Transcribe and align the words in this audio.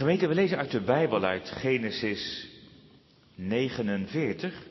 Gemeente, 0.00 0.26
we 0.26 0.34
lezen 0.34 0.58
uit 0.58 0.70
de 0.70 0.80
Bijbel 0.80 1.24
uit 1.24 1.48
Genesis 1.48 2.48
49. 3.34 4.66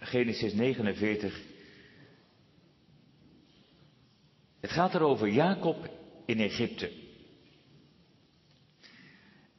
Genesis 0.00 0.52
49. 0.52 1.40
Het 4.60 4.70
gaat 4.70 4.94
er 4.94 5.02
over 5.02 5.28
Jacob 5.28 5.88
in 6.26 6.40
Egypte. 6.40 6.90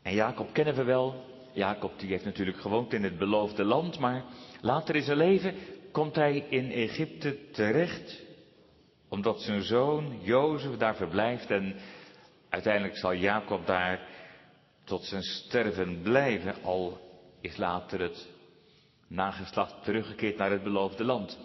En 0.01 0.13
Jacob 0.13 0.53
kennen 0.53 0.75
we 0.75 0.83
wel. 0.83 1.25
Jacob 1.53 1.99
die 1.99 2.09
heeft 2.09 2.25
natuurlijk 2.25 2.57
gewoond 2.57 2.93
in 2.93 3.03
het 3.03 3.17
beloofde 3.17 3.63
land, 3.63 3.99
maar 3.99 4.23
later 4.61 4.95
in 4.95 5.03
zijn 5.03 5.17
leven 5.17 5.55
komt 5.91 6.15
hij 6.15 6.45
in 6.49 6.71
Egypte 6.71 7.51
terecht, 7.51 8.21
omdat 9.09 9.41
zijn 9.41 9.61
zoon 9.61 10.19
Jozef 10.21 10.77
daar 10.77 10.95
verblijft 10.95 11.51
en 11.51 11.75
uiteindelijk 12.51 12.97
zal 12.97 13.13
Jacob 13.13 13.65
daar 13.65 13.99
tot 14.83 15.03
zijn 15.03 15.21
sterven 15.21 16.01
blijven, 16.01 16.63
al 16.63 16.99
is 17.41 17.57
later 17.57 17.99
het 17.99 18.29
nageslacht 19.07 19.83
teruggekeerd 19.83 20.37
naar 20.37 20.51
het 20.51 20.63
beloofde 20.63 21.03
land, 21.03 21.37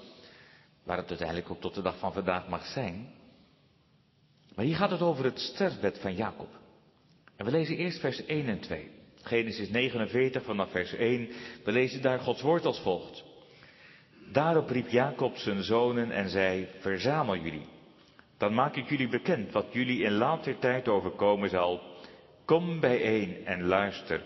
waar 0.83 0.97
het 0.97 1.09
uiteindelijk 1.09 1.51
ook 1.51 1.61
tot 1.61 1.75
de 1.75 1.83
dag 1.83 1.99
van 1.99 2.13
vandaag 2.13 2.49
mag 2.49 2.67
zijn. 2.67 3.15
Maar 4.55 4.65
hier 4.65 4.77
gaat 4.77 4.91
het 4.91 5.03
over 5.03 5.25
het 5.25 5.39
sterfbed 5.39 5.99
van 5.99 6.15
Jacob. 6.15 6.49
En 7.37 7.45
we 7.45 7.51
lezen 7.51 7.77
eerst 7.77 8.01
vers 8.01 8.25
1 8.25 8.47
en 8.47 8.61
2. 8.61 8.91
Genesis 9.23 9.69
49 9.69 10.43
vanaf 10.43 10.71
vers 10.71 10.93
1. 10.93 11.29
We 11.65 11.73
lezen 11.73 12.03
daar 12.03 12.21
Gods 12.21 12.43
woord 12.43 12.65
als 12.65 12.81
volgt. 12.81 13.25
Daarop 14.33 14.71
riep 14.71 14.89
Jacob 14.89 15.37
zijn 15.37 15.63
zonen 15.63 16.11
en 16.11 16.29
zei, 16.29 16.69
verzamel 16.81 17.37
jullie. 17.37 17.76
Dan 18.37 18.55
maak 18.55 18.77
ik 18.77 18.89
jullie 18.89 19.09
bekend 19.09 19.53
wat 19.53 19.67
jullie 19.73 20.03
in 20.03 20.13
later 20.13 20.59
tijd 20.59 20.89
overkomen 20.89 21.49
zal. 21.49 21.81
Kom 22.45 22.81
bijeen 22.81 23.47
en 23.47 23.63
luister, 23.63 24.23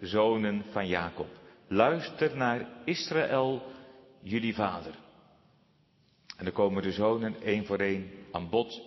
zonen 0.00 0.64
van 0.70 0.86
Jacob. 0.86 1.28
Luister 1.68 2.36
naar 2.36 2.68
Israël, 2.84 3.62
jullie 4.20 4.54
vader. 4.54 4.94
En 6.36 6.44
dan 6.44 6.52
komen 6.52 6.82
de 6.82 6.92
zonen 6.92 7.42
één 7.42 7.66
voor 7.66 7.78
één 7.78 8.10
aan 8.32 8.48
bod. 8.48 8.82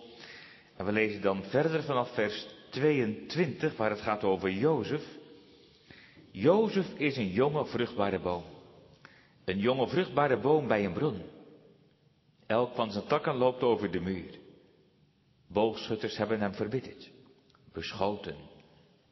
En 0.77 0.85
we 0.85 0.91
lezen 0.91 1.21
dan 1.21 1.43
verder 1.43 1.83
vanaf 1.83 2.13
vers 2.13 2.47
22, 2.69 3.77
waar 3.77 3.89
het 3.89 4.01
gaat 4.01 4.23
over 4.23 4.49
Jozef. 4.49 5.03
Jozef 6.31 6.87
is 6.97 7.17
een 7.17 7.29
jonge 7.29 7.65
vruchtbare 7.65 8.19
boom. 8.19 8.43
Een 9.45 9.59
jonge 9.59 9.87
vruchtbare 9.87 10.37
boom 10.37 10.67
bij 10.67 10.85
een 10.85 10.93
bron. 10.93 11.21
Elk 12.45 12.75
van 12.75 12.91
zijn 12.91 13.05
takken 13.05 13.35
loopt 13.35 13.63
over 13.63 13.91
de 13.91 13.99
muur. 13.99 14.43
Boogschutters 15.47 16.17
hebben 16.17 16.39
hem 16.39 16.53
verbitterd, 16.53 17.11
beschoten 17.73 18.35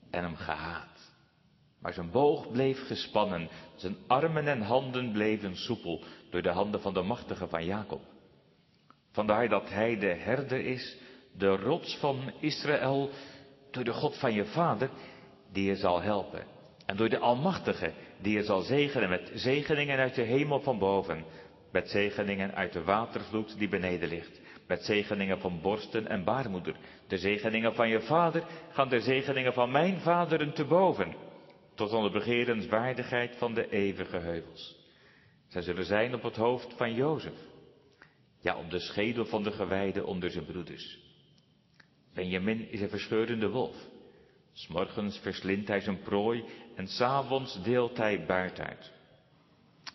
en 0.09 0.23
hem 0.23 0.35
gehaat. 0.35 1.11
Maar 1.79 1.93
zijn 1.93 2.11
boog 2.11 2.51
bleef 2.51 2.87
gespannen, 2.87 3.49
zijn 3.75 3.95
armen 4.07 4.47
en 4.47 4.61
handen 4.61 5.11
bleven 5.11 5.55
soepel 5.55 6.03
door 6.29 6.41
de 6.41 6.49
handen 6.49 6.81
van 6.81 6.93
de 6.93 7.01
machtige 7.01 7.47
van 7.47 7.65
Jacob. 7.65 8.01
Vandaar 9.11 9.49
dat 9.49 9.69
hij 9.69 9.99
de 9.99 10.13
herder 10.13 10.65
is, 10.65 10.97
de 11.37 11.55
rots 11.55 11.97
van 11.97 12.31
Israël, 12.39 13.09
door 13.71 13.83
de 13.83 13.93
God 13.93 14.17
van 14.17 14.33
je 14.33 14.45
vader, 14.45 14.89
die 15.51 15.65
je 15.65 15.75
zal 15.75 16.01
helpen. 16.01 16.43
En 16.85 16.97
door 16.97 17.09
de 17.09 17.19
Almachtige, 17.19 17.93
die 18.21 18.33
je 18.33 18.43
zal 18.43 18.61
zegenen 18.61 19.09
met 19.09 19.31
zegeningen 19.33 19.97
uit 19.97 20.15
de 20.15 20.21
hemel 20.21 20.59
van 20.59 20.79
boven, 20.79 21.25
met 21.71 21.89
zegeningen 21.89 22.55
uit 22.55 22.73
de 22.73 22.83
watervloed 22.83 23.57
die 23.57 23.69
beneden 23.69 24.09
ligt, 24.09 24.41
met 24.73 24.83
zegeningen 24.83 25.39
van 25.39 25.61
borsten 25.61 26.07
en 26.07 26.23
baarmoeder. 26.23 26.75
De 27.07 27.17
zegeningen 27.17 27.75
van 27.75 27.89
je 27.89 28.01
vader 28.01 28.43
gaan 28.71 28.89
de 28.89 28.99
zegeningen 28.99 29.53
van 29.53 29.71
mijn 29.71 29.99
vaderen 29.99 30.53
te 30.53 30.65
boven, 30.65 31.15
tot 31.75 31.89
de 31.89 32.09
begerenswaardigheid 32.11 33.35
van 33.37 33.53
de 33.53 33.69
eeuwige 33.69 34.17
heuvels. 34.17 34.75
Zij 35.47 35.61
zullen 35.61 35.85
zijn 35.85 36.13
op 36.13 36.23
het 36.23 36.35
hoofd 36.35 36.73
van 36.77 36.93
Jozef, 36.93 37.33
ja 38.41 38.57
op 38.57 38.69
de 38.69 38.79
schedel 38.79 39.25
van 39.25 39.43
de 39.43 39.51
gewijde 39.51 40.05
onder 40.05 40.31
zijn 40.31 40.45
broeders. 40.45 40.99
Benjamin 42.13 42.71
is 42.71 42.81
een 42.81 42.89
verscheurende 42.89 43.49
wolf. 43.49 43.75
S'morgens 44.53 45.19
verslindt 45.19 45.67
hij 45.67 45.79
zijn 45.79 46.01
prooi 46.01 46.43
en 46.75 46.87
s'avonds 46.87 47.63
deelt 47.63 47.97
hij 47.97 48.25
buit 48.25 48.59
uit. 48.59 48.91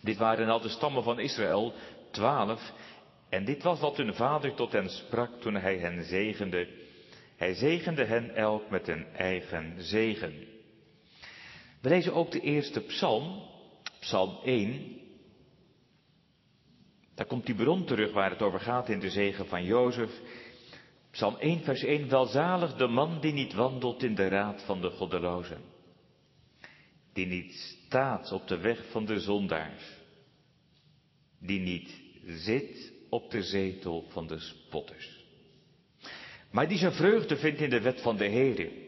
Dit 0.02 0.16
waren 0.16 0.48
al 0.48 0.60
de 0.60 0.68
stammen 0.68 1.02
van 1.02 1.18
Israël, 1.18 1.74
twaalf, 2.10 2.72
en 3.28 3.44
dit 3.44 3.62
was 3.62 3.80
wat 3.80 3.96
hun 3.96 4.14
vader 4.14 4.54
tot 4.54 4.72
hen 4.72 4.88
sprak 4.88 5.40
toen 5.40 5.54
hij 5.54 5.78
hen 5.78 6.04
zegende. 6.04 6.68
Hij 7.36 7.54
zegende 7.54 8.04
hen 8.04 8.34
elk 8.34 8.70
met 8.70 8.88
een 8.88 9.06
eigen 9.06 9.74
zegen. 9.76 10.46
We 11.80 11.88
lezen 11.88 12.14
ook 12.14 12.30
de 12.30 12.40
eerste 12.40 12.80
psalm, 12.80 13.42
psalm 14.00 14.38
1. 14.44 14.96
Daar 17.14 17.26
komt 17.26 17.46
die 17.46 17.54
bron 17.54 17.84
terug 17.84 18.12
waar 18.12 18.30
het 18.30 18.42
over 18.42 18.60
gaat 18.60 18.88
in 18.88 19.00
de 19.00 19.10
zegen 19.10 19.46
van 19.46 19.64
Jozef. 19.64 20.10
Psalm 21.10 21.36
1, 21.36 21.60
vers 21.60 21.82
1. 21.82 22.08
Welzalig 22.08 22.76
de 22.76 22.86
man 22.86 23.20
die 23.20 23.32
niet 23.32 23.52
wandelt 23.52 24.02
in 24.02 24.14
de 24.14 24.28
raad 24.28 24.62
van 24.62 24.80
de 24.80 24.90
goddelozen. 24.90 25.60
Die 27.12 27.26
niet 27.26 27.54
staat 27.54 28.32
op 28.32 28.48
de 28.48 28.58
weg 28.58 28.90
van 28.90 29.04
de 29.04 29.20
zondaars. 29.20 29.96
Die 31.38 31.60
niet 31.60 32.00
zit 32.24 32.92
op 33.08 33.30
de 33.30 33.42
zetel 33.42 34.04
van 34.08 34.26
de 34.26 34.38
spotters. 34.38 35.24
Maar 36.50 36.68
die 36.68 36.78
zijn 36.78 36.92
vreugde 36.92 37.36
vindt 37.36 37.60
in 37.60 37.70
de 37.70 37.80
wet 37.80 38.00
van 38.00 38.16
de 38.16 38.28
Heere. 38.28 38.86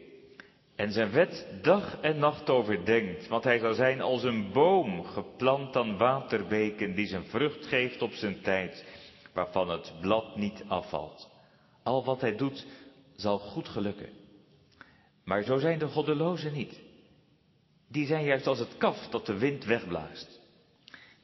En 0.77 0.93
zijn 0.93 1.11
wet 1.11 1.47
dag 1.63 1.99
en 2.01 2.19
nacht 2.19 2.51
overdenkt. 2.51 3.29
Want 3.29 3.45
hij 3.45 3.59
zal 3.59 3.75
zijn 3.75 4.01
als 4.01 4.23
een 4.23 4.53
boom 4.53 5.05
geplant 5.05 5.77
aan 5.77 5.97
waterbeken 5.97 6.95
die 6.95 7.07
zijn 7.07 7.25
vrucht 7.25 7.67
geeft 7.67 8.03
op 8.03 8.13
zijn 8.13 8.41
tijd. 8.41 8.85
Waarvan 9.33 9.71
het 9.71 9.93
blad 10.01 10.37
niet 10.37 10.65
afvalt. 10.69 11.29
Al 11.83 12.05
wat 12.05 12.21
hij 12.21 12.37
doet 12.37 12.67
zal 13.17 13.39
goed 13.39 13.69
gelukken. 13.69 14.09
Maar 15.25 15.43
zo 15.43 15.59
zijn 15.59 15.79
de 15.79 15.87
goddelozen 15.87 16.53
niet. 16.53 16.81
Die 17.89 18.07
zijn 18.07 18.25
juist 18.25 18.47
als 18.47 18.59
het 18.59 18.77
kaf 18.77 19.09
dat 19.09 19.27
de 19.27 19.39
wind 19.39 19.65
wegblaast. 19.65 20.40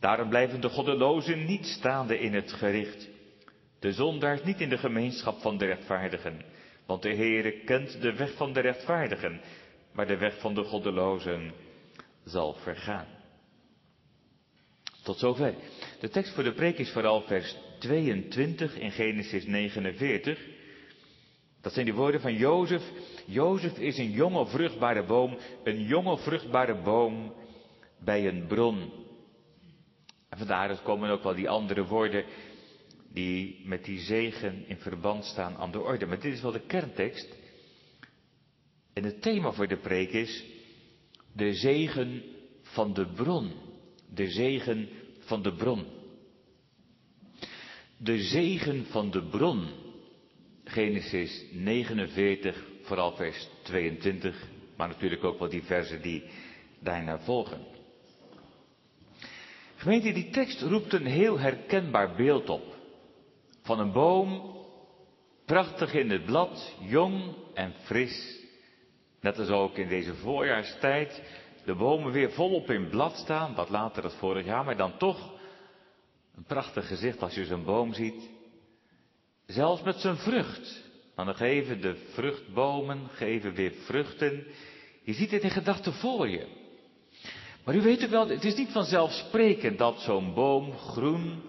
Daarom 0.01 0.29
blijven 0.29 0.61
de 0.61 0.69
goddelozen 0.69 1.45
niet 1.45 1.67
staande 1.67 2.19
in 2.19 2.35
het 2.35 2.53
gericht. 2.53 3.09
De 3.79 3.93
zondaars 3.93 4.43
niet 4.43 4.61
in 4.61 4.69
de 4.69 4.79
gemeenschap 4.79 5.41
van 5.41 5.59
de 5.59 5.65
rechtvaardigen. 5.65 6.45
Want 6.87 7.03
de 7.03 7.15
Heere 7.15 7.65
kent 7.65 8.01
de 8.01 8.13
weg 8.15 8.33
van 8.37 8.53
de 8.53 8.61
rechtvaardigen, 8.61 9.41
maar 9.93 10.07
de 10.07 10.17
weg 10.17 10.41
van 10.41 10.55
de 10.55 10.63
goddelozen 10.65 11.53
zal 12.25 12.55
vergaan. 12.55 13.07
Tot 15.03 15.19
zover. 15.19 15.55
De 16.01 16.09
tekst 16.09 16.35
voor 16.35 16.45
de 16.45 16.53
preek 16.53 16.79
is 16.79 16.91
vooral 16.91 17.23
vers 17.23 17.57
22 17.79 18.79
in 18.79 18.91
Genesis 18.91 19.45
49. 19.45 20.39
Dat 21.61 21.73
zijn 21.73 21.87
de 21.87 21.93
woorden 21.93 22.21
van 22.21 22.35
Jozef. 22.35 22.83
Jozef 23.25 23.79
is 23.79 23.99
een 23.99 24.11
jonge 24.11 24.47
vruchtbare 24.47 25.05
boom, 25.05 25.39
een 25.65 25.83
jonge 25.83 26.19
vruchtbare 26.19 26.83
boom 26.83 27.35
bij 27.99 28.27
een 28.29 28.47
bron. 28.47 29.05
En 30.29 30.39
vandaar 30.39 30.83
komen 30.83 31.11
ook 31.11 31.23
wel 31.23 31.35
die 31.35 31.49
andere 31.49 31.85
woorden 31.85 32.25
die 33.13 33.63
met 33.65 33.85
die 33.85 33.99
zegen 33.99 34.65
in 34.69 34.77
verband 34.77 35.25
staan 35.25 35.57
aan 35.57 35.71
de 35.71 35.81
orde. 35.81 36.07
Maar 36.07 36.21
dit 36.21 36.33
is 36.33 36.41
wel 36.43 36.53
de 36.53 36.67
kerntekst. 36.67 37.35
En 38.93 39.05
het 39.05 39.23
thema 39.23 39.53
voor 39.53 39.69
de 39.69 39.77
preek 39.77 40.11
is 40.13 40.45
de 41.33 41.55
zegen 41.55 42.23
van 42.63 42.95
de 42.95 43.07
bron. 43.07 43.53
De 44.15 44.31
zegen 44.31 44.89
van 45.19 45.43
de 45.43 45.55
bron. 45.55 45.87
De 47.97 48.19
zegen 48.19 48.87
van 48.87 49.11
de 49.11 49.23
bron. 49.23 49.69
Genesis 50.65 51.45
49, 51.53 52.65
vooral 52.83 53.17
vers 53.17 53.49
22, 53.63 54.49
maar 54.77 54.89
natuurlijk 54.89 55.25
ook 55.25 55.39
wel 55.39 55.49
die 55.49 55.63
versen 55.63 56.03
die 56.03 56.23
daarna 56.79 57.19
volgen. 57.19 57.76
Gemeente, 59.77 60.13
die 60.13 60.31
tekst 60.31 60.61
roept 60.61 60.93
een 60.93 61.07
heel 61.07 61.39
herkenbaar 61.39 62.15
beeld 62.15 62.49
op. 62.49 62.75
Van 63.63 63.79
een 63.81 63.93
boom, 63.93 64.57
prachtig 65.45 65.95
in 65.95 66.11
het 66.11 66.25
blad, 66.25 66.75
jong 66.81 67.35
en 67.55 67.73
fris. 67.83 68.45
Net 69.21 69.39
als 69.39 69.49
ook 69.49 69.77
in 69.77 69.89
deze 69.89 70.15
voorjaarstijd 70.15 71.23
de 71.65 71.75
bomen 71.75 72.13
weer 72.13 72.33
volop 72.33 72.71
in 72.71 72.89
blad 72.89 73.17
staan, 73.17 73.55
wat 73.55 73.69
later 73.69 74.03
het 74.03 74.15
vorig 74.15 74.45
jaar, 74.47 74.65
maar 74.65 74.77
dan 74.77 74.99
toch 74.99 75.35
een 76.37 76.45
prachtig 76.45 76.87
gezicht 76.87 77.23
als 77.23 77.35
je 77.35 77.45
zo'n 77.45 77.65
boom 77.65 77.93
ziet. 77.93 78.31
Zelfs 79.47 79.83
met 79.83 79.97
zijn 79.97 80.17
vrucht. 80.17 80.85
Dan 81.15 81.35
geven 81.35 81.81
de 81.81 81.97
vruchtbomen, 82.13 83.09
geven 83.09 83.55
weer 83.55 83.73
vruchten. 83.73 84.47
Je 85.03 85.13
ziet 85.13 85.31
het 85.31 85.43
in 85.43 85.51
gedachten 85.51 85.93
voor 85.93 86.29
je. 86.29 86.66
Maar 87.67 87.75
u 87.75 87.83
weet 87.83 88.05
ook 88.05 88.11
wel, 88.11 88.29
het 88.29 88.45
is 88.45 88.55
niet 88.55 88.73
vanzelfsprekend 88.73 89.79
dat 89.79 90.01
zo'n 90.01 90.35
boom 90.35 90.73
groen 90.73 91.43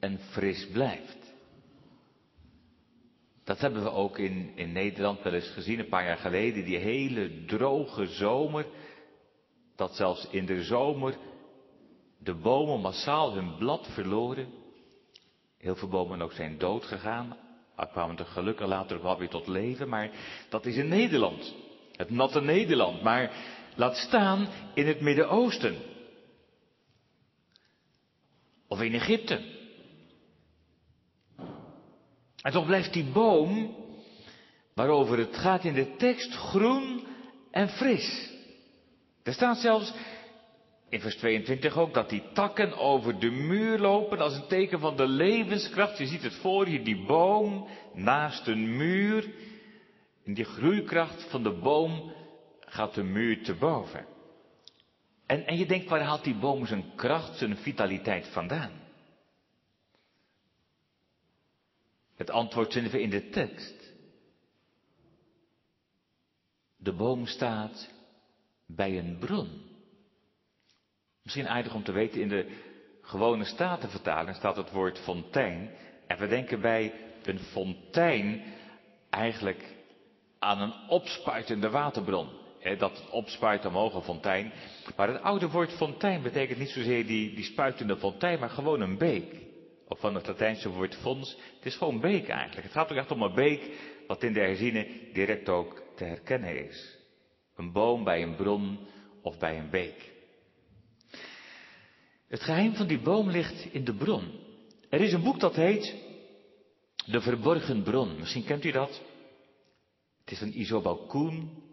en 0.00 0.18
fris 0.18 0.68
blijft. 0.72 1.34
Dat 3.44 3.60
hebben 3.60 3.82
we 3.82 3.90
ook 3.90 4.18
in, 4.18 4.52
in 4.54 4.72
Nederland 4.72 5.22
wel 5.22 5.32
eens 5.32 5.50
gezien, 5.50 5.78
een 5.78 5.88
paar 5.88 6.04
jaar 6.04 6.16
geleden. 6.16 6.64
Die 6.64 6.76
hele 6.76 7.44
droge 7.44 8.06
zomer. 8.06 8.66
Dat 9.76 9.94
zelfs 9.96 10.28
in 10.30 10.46
de 10.46 10.62
zomer 10.62 11.16
de 12.18 12.34
bomen 12.34 12.80
massaal 12.80 13.34
hun 13.34 13.56
blad 13.56 13.88
verloren. 13.90 14.48
Heel 15.58 15.76
veel 15.76 15.88
bomen 15.88 16.22
ook 16.22 16.32
zijn 16.32 16.58
dood 16.58 16.84
gegaan. 16.84 17.36
Er 17.76 17.88
kwamen 17.88 18.18
er 18.18 18.26
gelukkig 18.26 18.66
later 18.66 19.02
wel 19.02 19.18
weer 19.18 19.28
tot 19.28 19.46
leven. 19.46 19.88
Maar 19.88 20.10
dat 20.48 20.66
is 20.66 20.76
in 20.76 20.88
Nederland. 20.88 21.54
Het 21.92 22.10
natte 22.10 22.40
Nederland. 22.40 23.02
Maar 23.02 23.32
laat 23.76 23.96
staan 23.96 24.48
in 24.74 24.86
het 24.86 25.00
Midden-Oosten. 25.00 25.76
Of 28.68 28.80
in 28.80 28.94
Egypte. 28.94 29.54
En 32.42 32.52
toch 32.52 32.66
blijft 32.66 32.92
die 32.92 33.04
boom, 33.04 33.76
waarover 34.74 35.18
het 35.18 35.36
gaat 35.36 35.64
in 35.64 35.74
de 35.74 35.96
tekst, 35.96 36.34
groen 36.34 37.06
en 37.50 37.68
fris. 37.68 38.30
Er 39.22 39.32
staat 39.32 39.58
zelfs 39.58 39.92
in 40.88 41.00
vers 41.00 41.16
22 41.16 41.76
ook 41.76 41.94
dat 41.94 42.10
die 42.10 42.22
takken 42.32 42.78
over 42.78 43.18
de 43.18 43.30
muur 43.30 43.78
lopen 43.78 44.18
als 44.18 44.34
een 44.34 44.46
teken 44.46 44.80
van 44.80 44.96
de 44.96 45.06
levenskracht. 45.06 45.98
Je 45.98 46.06
ziet 46.06 46.22
het 46.22 46.34
voor 46.34 46.68
je, 46.68 46.82
die 46.82 47.04
boom 47.06 47.68
naast 47.94 48.46
een 48.46 48.76
muur. 48.76 49.30
In 50.24 50.34
die 50.34 50.44
groeikracht 50.44 51.26
van 51.30 51.42
de 51.42 51.52
boom 51.52 52.12
gaat 52.76 52.94
de 52.94 53.02
muur 53.02 53.42
te 53.42 53.54
boven. 53.54 54.06
En, 55.26 55.46
en 55.46 55.56
je 55.56 55.66
denkt, 55.66 55.88
waar 55.88 56.02
haalt 56.02 56.24
die 56.24 56.38
boom 56.38 56.66
zijn 56.66 56.94
kracht, 56.94 57.38
zijn 57.38 57.56
vitaliteit 57.56 58.26
vandaan? 58.26 58.70
Het 62.14 62.30
antwoord 62.30 62.72
vinden 62.72 62.92
we 62.92 63.00
in 63.00 63.10
de 63.10 63.28
tekst. 63.28 63.92
De 66.76 66.92
boom 66.92 67.26
staat 67.26 67.92
bij 68.66 68.98
een 68.98 69.18
bron. 69.18 69.62
Misschien 71.22 71.48
aardig 71.48 71.74
om 71.74 71.82
te 71.82 71.92
weten, 71.92 72.20
in 72.20 72.28
de 72.28 72.62
gewone 73.02 73.44
statenvertaling 73.44 74.36
staat 74.36 74.56
het 74.56 74.70
woord 74.70 74.98
fontein. 74.98 75.70
En 76.06 76.18
we 76.18 76.26
denken 76.26 76.60
bij 76.60 76.94
een 77.22 77.38
fontein 77.38 78.54
eigenlijk 79.10 79.74
aan 80.38 80.60
een 80.60 80.88
opspuitende 80.88 81.70
waterbron. 81.70 82.44
Dat 82.74 83.08
opspuit 83.10 83.66
omhoog 83.66 83.94
een 83.94 84.02
fontein. 84.02 84.52
Maar 84.96 85.08
het 85.08 85.22
oude 85.22 85.48
woord 85.48 85.72
fontein 85.72 86.22
betekent 86.22 86.58
niet 86.58 86.68
zozeer 86.68 87.06
die, 87.06 87.34
die 87.34 87.44
spuitende 87.44 87.96
fontein, 87.96 88.38
maar 88.38 88.50
gewoon 88.50 88.80
een 88.80 88.98
beek. 88.98 89.34
Of 89.88 90.00
van 90.00 90.14
het 90.14 90.26
Latijnse 90.26 90.68
woord 90.68 90.94
fons. 90.94 91.36
Het 91.56 91.66
is 91.66 91.76
gewoon 91.76 92.00
beek 92.00 92.28
eigenlijk. 92.28 92.62
Het 92.62 92.72
gaat 92.72 92.90
ook 92.90 92.98
echt 92.98 93.10
om 93.10 93.22
een 93.22 93.34
beek, 93.34 93.70
wat 94.06 94.22
in 94.22 94.32
de 94.32 94.40
herziening 94.40 95.12
direct 95.12 95.48
ook 95.48 95.82
te 95.96 96.04
herkennen 96.04 96.68
is. 96.68 96.98
Een 97.56 97.72
boom 97.72 98.04
bij 98.04 98.22
een 98.22 98.36
bron 98.36 98.78
of 99.22 99.38
bij 99.38 99.58
een 99.58 99.70
beek. 99.70 100.14
Het 102.28 102.40
geheim 102.40 102.74
van 102.74 102.86
die 102.86 103.00
boom 103.00 103.30
ligt 103.30 103.68
in 103.72 103.84
de 103.84 103.94
bron. 103.94 104.44
Er 104.88 105.00
is 105.00 105.12
een 105.12 105.22
boek 105.22 105.40
dat 105.40 105.54
heet 105.54 105.94
De 107.06 107.20
Verborgen 107.20 107.82
Bron. 107.82 108.18
Misschien 108.18 108.44
kent 108.44 108.64
u 108.64 108.70
dat. 108.70 109.02
Het 110.20 110.30
is 110.30 110.38
van 110.38 110.52
Isobal 110.52 110.96
Koen. 110.96 111.64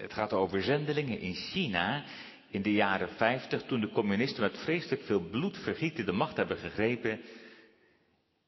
Het 0.00 0.12
gaat 0.12 0.32
over 0.32 0.62
zendelingen 0.62 1.20
in 1.20 1.34
China 1.34 2.04
in 2.50 2.62
de 2.62 2.72
jaren 2.72 3.08
50, 3.08 3.62
toen 3.62 3.80
de 3.80 3.90
communisten 3.90 4.42
met 4.42 4.58
vreselijk 4.58 5.02
veel 5.02 5.20
bloedvergieten 5.20 6.06
de 6.06 6.12
macht 6.12 6.36
hebben 6.36 6.56
gegrepen. 6.56 7.20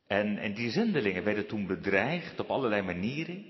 En, 0.06 0.38
en 0.38 0.54
die 0.54 0.70
zendelingen 0.70 1.24
werden 1.24 1.46
toen 1.46 1.66
bedreigd 1.66 2.40
op 2.40 2.50
allerlei 2.50 2.82
manieren. 2.82 3.44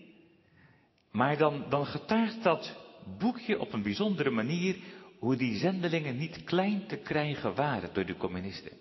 Maar 1.10 1.36
dan, 1.36 1.64
dan 1.68 1.86
getuigt 1.86 2.42
dat 2.42 2.76
boekje 3.18 3.58
op 3.58 3.72
een 3.72 3.82
bijzondere 3.82 4.30
manier 4.30 4.76
hoe 5.18 5.36
die 5.36 5.56
zendelingen 5.56 6.16
niet 6.16 6.44
klein 6.44 6.86
te 6.86 6.96
krijgen 6.96 7.54
waren 7.54 7.90
door 7.92 8.06
de 8.06 8.16
communisten. 8.16 8.72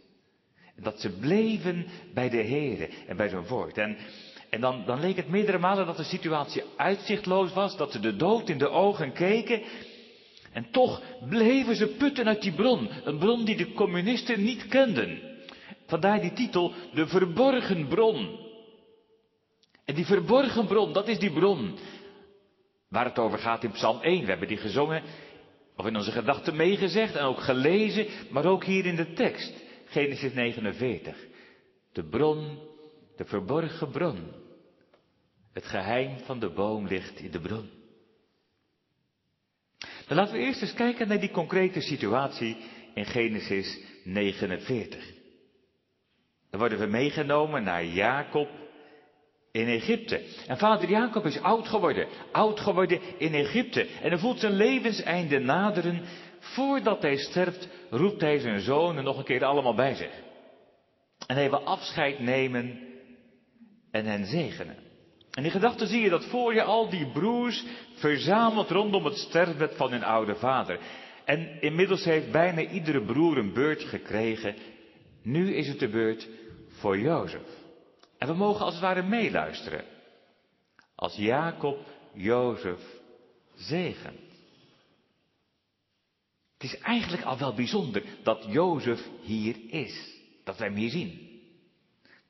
Dat 0.75 1.00
ze 1.00 1.09
bleven 1.19 1.88
bij 2.13 2.29
de 2.29 2.44
Here 2.44 2.89
en 3.07 3.17
bij 3.17 3.29
zijn 3.29 3.47
woord. 3.47 3.77
En, 3.77 3.97
en 4.51 4.62
dan, 4.62 4.83
dan 4.86 5.00
leek 5.00 5.15
het 5.15 5.30
meerdere 5.30 5.57
malen 5.57 5.86
dat 5.86 5.98
de 5.98 6.03
situatie 6.03 6.63
uitzichtloos 6.77 7.53
was, 7.53 7.77
dat 7.77 7.92
ze 7.92 8.00
de 8.00 8.15
dood 8.15 8.50
in 8.50 8.57
de 8.57 8.69
ogen 8.69 9.13
keken. 9.13 9.62
En 10.53 10.71
toch 10.71 11.01
bleven 11.30 11.75
ze 11.75 11.88
putten 11.88 12.27
uit 12.27 12.42
die 12.42 12.53
bron, 12.53 12.89
een 13.03 13.18
bron 13.18 13.45
die 13.45 13.57
de 13.57 13.74
communisten 13.74 14.44
niet 14.44 14.68
kenden. 14.68 15.21
Vandaar 15.88 16.21
die 16.21 16.33
titel, 16.33 16.74
de 16.94 17.07
verborgen 17.07 17.88
bron. 17.88 18.39
En 19.86 19.95
die 19.95 20.06
verborgen 20.06 20.68
bron, 20.68 20.94
dat 20.94 21.07
is 21.07 21.19
die 21.19 21.31
bron 21.31 21.77
waar 22.89 23.06
het 23.06 23.19
over 23.19 23.39
gaat 23.39 23.63
in 23.63 23.71
Psalm 23.71 24.01
1. 24.01 24.21
We 24.21 24.30
hebben 24.30 24.48
die 24.48 24.57
gezongen 24.57 25.03
of 25.75 25.86
in 25.86 25.95
onze 25.95 26.12
gedachten 26.12 26.56
meegezegd 26.56 27.15
en 27.15 27.24
ook 27.24 27.39
gelezen, 27.39 28.07
maar 28.30 28.45
ook 28.45 28.63
hier 28.63 28.86
in 28.86 28.95
de 28.95 29.13
tekst. 29.13 29.53
Genesis 29.86 30.33
49. 30.33 31.15
De 31.92 32.03
bron, 32.03 32.59
de 33.15 33.25
verborgen 33.25 33.92
bron. 33.92 34.40
Het 35.53 35.65
geheim 35.65 36.18
van 36.19 36.39
de 36.39 36.50
boom 36.50 36.88
ligt 36.88 37.19
in 37.19 37.31
de 37.31 37.39
bron. 37.39 37.69
Dan 40.07 40.18
laten 40.18 40.33
we 40.33 40.39
eerst 40.39 40.62
eens 40.62 40.74
kijken 40.74 41.07
naar 41.07 41.19
die 41.19 41.31
concrete 41.31 41.81
situatie 41.81 42.57
in 42.94 43.06
Genesis 43.06 43.80
49. 44.03 45.13
Dan 46.50 46.59
worden 46.59 46.80
we 46.80 46.86
meegenomen 46.86 47.63
naar 47.63 47.86
Jacob 47.86 48.50
in 49.51 49.68
Egypte. 49.68 50.25
En 50.48 50.57
vader 50.57 50.89
Jacob 50.89 51.25
is 51.25 51.42
oud 51.42 51.68
geworden, 51.68 52.07
oud 52.31 52.59
geworden 52.59 53.00
in 53.18 53.33
Egypte. 53.33 53.86
En 53.86 54.09
hij 54.09 54.18
voelt 54.18 54.39
zijn 54.39 54.53
levenseinde 54.53 55.39
naderen. 55.39 56.01
Voordat 56.39 57.01
hij 57.01 57.18
sterft, 57.18 57.68
roept 57.89 58.21
hij 58.21 58.39
zijn 58.39 58.59
zonen 58.59 59.03
nog 59.03 59.18
een 59.18 59.24
keer 59.24 59.44
allemaal 59.44 59.75
bij 59.75 59.94
zich. 59.94 60.21
En 61.27 61.36
hij 61.36 61.50
wil 61.50 61.63
afscheid 61.63 62.19
nemen 62.19 62.80
en 63.92 64.06
hen 64.06 64.25
zegenen. 64.25 64.90
En 65.31 65.43
in 65.43 65.51
gedachten 65.51 65.87
zie 65.87 66.01
je 66.01 66.09
dat 66.09 66.25
voor 66.25 66.53
je 66.53 66.63
al 66.63 66.89
die 66.89 67.11
broers 67.11 67.63
verzameld 67.93 68.69
rondom 68.69 69.05
het 69.05 69.17
sterfbed 69.17 69.75
van 69.75 69.91
hun 69.91 70.03
oude 70.03 70.35
vader. 70.35 70.79
En 71.25 71.61
inmiddels 71.61 72.03
heeft 72.03 72.31
bijna 72.31 72.61
iedere 72.61 73.01
broer 73.01 73.37
een 73.37 73.53
beurt 73.53 73.83
gekregen. 73.83 74.55
Nu 75.23 75.53
is 75.53 75.67
het 75.67 75.79
de 75.79 75.89
beurt 75.89 76.27
voor 76.67 76.99
Jozef. 76.99 77.41
En 78.17 78.27
we 78.27 78.33
mogen 78.33 78.65
als 78.65 78.73
het 78.73 78.83
ware 78.83 79.03
meeluisteren. 79.03 79.85
Als 80.95 81.15
Jacob 81.15 81.77
Jozef 82.13 82.79
zegent. 83.55 84.19
Het 86.53 86.73
is 86.73 86.77
eigenlijk 86.77 87.23
al 87.23 87.38
wel 87.38 87.53
bijzonder 87.53 88.03
dat 88.23 88.45
Jozef 88.47 89.01
hier 89.21 89.55
is. 89.69 90.19
Dat 90.43 90.57
wij 90.57 90.67
hem 90.67 90.77
hier 90.77 90.89
zien. 90.89 91.41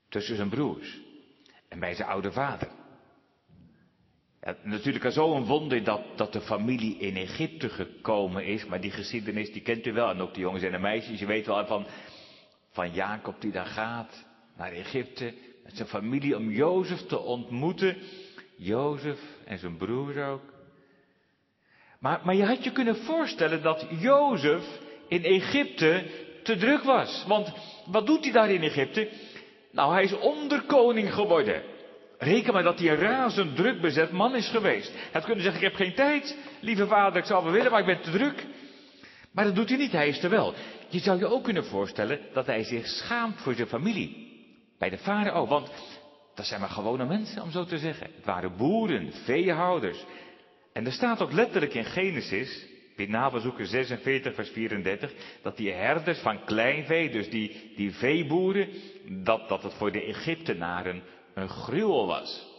Tussen 0.10 0.36
zijn 0.36 0.50
broers. 0.50 1.00
En 1.68 1.80
bij 1.80 1.94
zijn 1.94 2.08
oude 2.08 2.32
vader. 2.32 2.80
Ja, 4.42 4.56
natuurlijk 4.64 5.06
al 5.06 5.12
zo'n 5.12 5.46
wonder 5.46 5.84
dat, 5.84 6.02
dat 6.16 6.34
de 6.34 6.42
familie 6.42 6.98
in 6.98 7.16
Egypte 7.16 7.70
gekomen 7.70 8.46
is. 8.46 8.66
Maar 8.66 8.82
die 8.82 8.92
geschiedenis 8.92 9.52
die 9.52 9.62
kent 9.62 9.86
u 9.86 9.94
wel. 9.94 10.10
En 10.10 10.22
ook 10.22 10.34
de 10.34 10.40
jongens 10.40 10.64
en 10.64 10.72
de 10.72 10.78
meisjes. 10.78 11.20
Je 11.20 11.26
weet 11.26 11.46
wel 11.46 11.66
van, 11.66 11.86
van 12.72 12.92
Jacob 12.94 13.42
die 13.42 13.52
daar 13.52 13.66
gaat 13.66 14.26
naar 14.58 14.72
Egypte 14.72 15.34
met 15.64 15.76
zijn 15.76 15.88
familie 15.88 16.38
om 16.38 16.52
Jozef 16.52 17.02
te 17.02 17.20
ontmoeten. 17.20 17.98
Jozef 18.56 19.20
en 19.46 19.58
zijn 19.58 19.78
broers 19.78 20.18
ook. 20.18 20.54
Maar, 22.00 22.22
maar 22.24 22.36
je 22.36 22.46
had 22.46 22.64
je 22.64 22.72
kunnen 22.72 22.96
voorstellen 22.96 23.62
dat 23.62 23.88
Jozef 24.00 24.80
in 25.08 25.24
Egypte 25.24 26.04
te 26.44 26.56
druk 26.58 26.84
was. 26.84 27.26
Want 27.28 27.54
wat 27.86 28.08
doet 28.08 28.24
hij 28.24 28.34
daar 28.34 28.52
in 28.52 28.64
Egypte? 28.64 29.10
Nou, 29.72 29.94
hij 29.94 30.04
is 30.04 30.14
onderkoning 30.14 31.14
geworden. 31.14 31.64
Reken 32.24 32.54
maar 32.54 32.64
dat 32.64 32.80
hij 32.80 32.90
een 32.90 32.96
razend 32.96 33.56
druk 33.56 33.82
bezet 33.82 34.12
man 34.12 34.36
is 34.36 34.50
geweest. 34.50 34.92
Hij 34.94 35.10
had 35.12 35.26
kunnen 35.26 35.44
zeggen, 35.44 35.62
ik 35.62 35.68
heb 35.68 35.78
geen 35.78 35.94
tijd, 35.94 36.38
lieve 36.60 36.88
vader, 36.88 37.20
ik 37.20 37.26
zou 37.26 37.44
wel 37.44 37.54
willen, 37.54 37.72
maar 37.72 37.80
ik 37.80 37.86
ben 37.86 38.02
te 38.02 38.12
druk. 38.12 38.46
Maar 39.32 39.46
dat 39.46 39.56
doet 39.56 39.70
hij 39.70 39.78
niet, 39.78 39.92
hij 39.92 40.08
is 40.08 40.24
er 40.24 40.30
wel. 40.30 40.54
Je 40.90 41.00
zou 41.00 41.20
je 41.20 41.26
ook 41.26 41.44
kunnen 41.44 41.66
voorstellen 41.66 42.20
dat 42.34 42.46
hij 42.46 42.64
zich 42.64 42.88
schaamt 42.88 43.42
voor 43.42 43.54
zijn 43.54 43.68
familie 43.68 44.30
bij 44.78 44.90
de 44.90 44.98
farao. 44.98 45.48
Want 45.48 45.72
dat 46.36 46.46
zijn 46.46 46.60
maar 46.60 46.70
gewone 46.70 47.06
mensen, 47.06 47.42
om 47.42 47.52
zo 47.52 47.66
te 47.66 47.78
zeggen. 47.78 48.08
Het 48.16 48.26
waren 48.26 48.58
boeren, 48.58 49.14
veehouders. 49.14 50.06
En 50.74 50.86
er 50.86 50.92
staat 50.92 51.22
ook 51.22 51.32
letterlijk 51.32 51.74
in 51.74 51.86
Genesis, 51.86 52.66
bij 52.96 53.06
nabezoeken 53.06 53.68
46, 53.68 54.36
vers 54.36 54.50
34, 54.50 55.12
dat 55.42 55.58
die 55.58 55.72
herders 55.72 56.20
van 56.20 56.44
kleinvee, 56.44 57.10
dus 57.10 57.30
die, 57.30 57.74
die 57.76 57.92
veeboeren, 57.92 58.68
dat, 59.24 59.50
dat 59.50 59.64
het 59.64 59.74
voor 59.74 59.92
de 59.92 60.04
Egyptenaren 60.04 61.04
een 61.34 61.50
gruwel 61.50 62.08
was. 62.08 62.50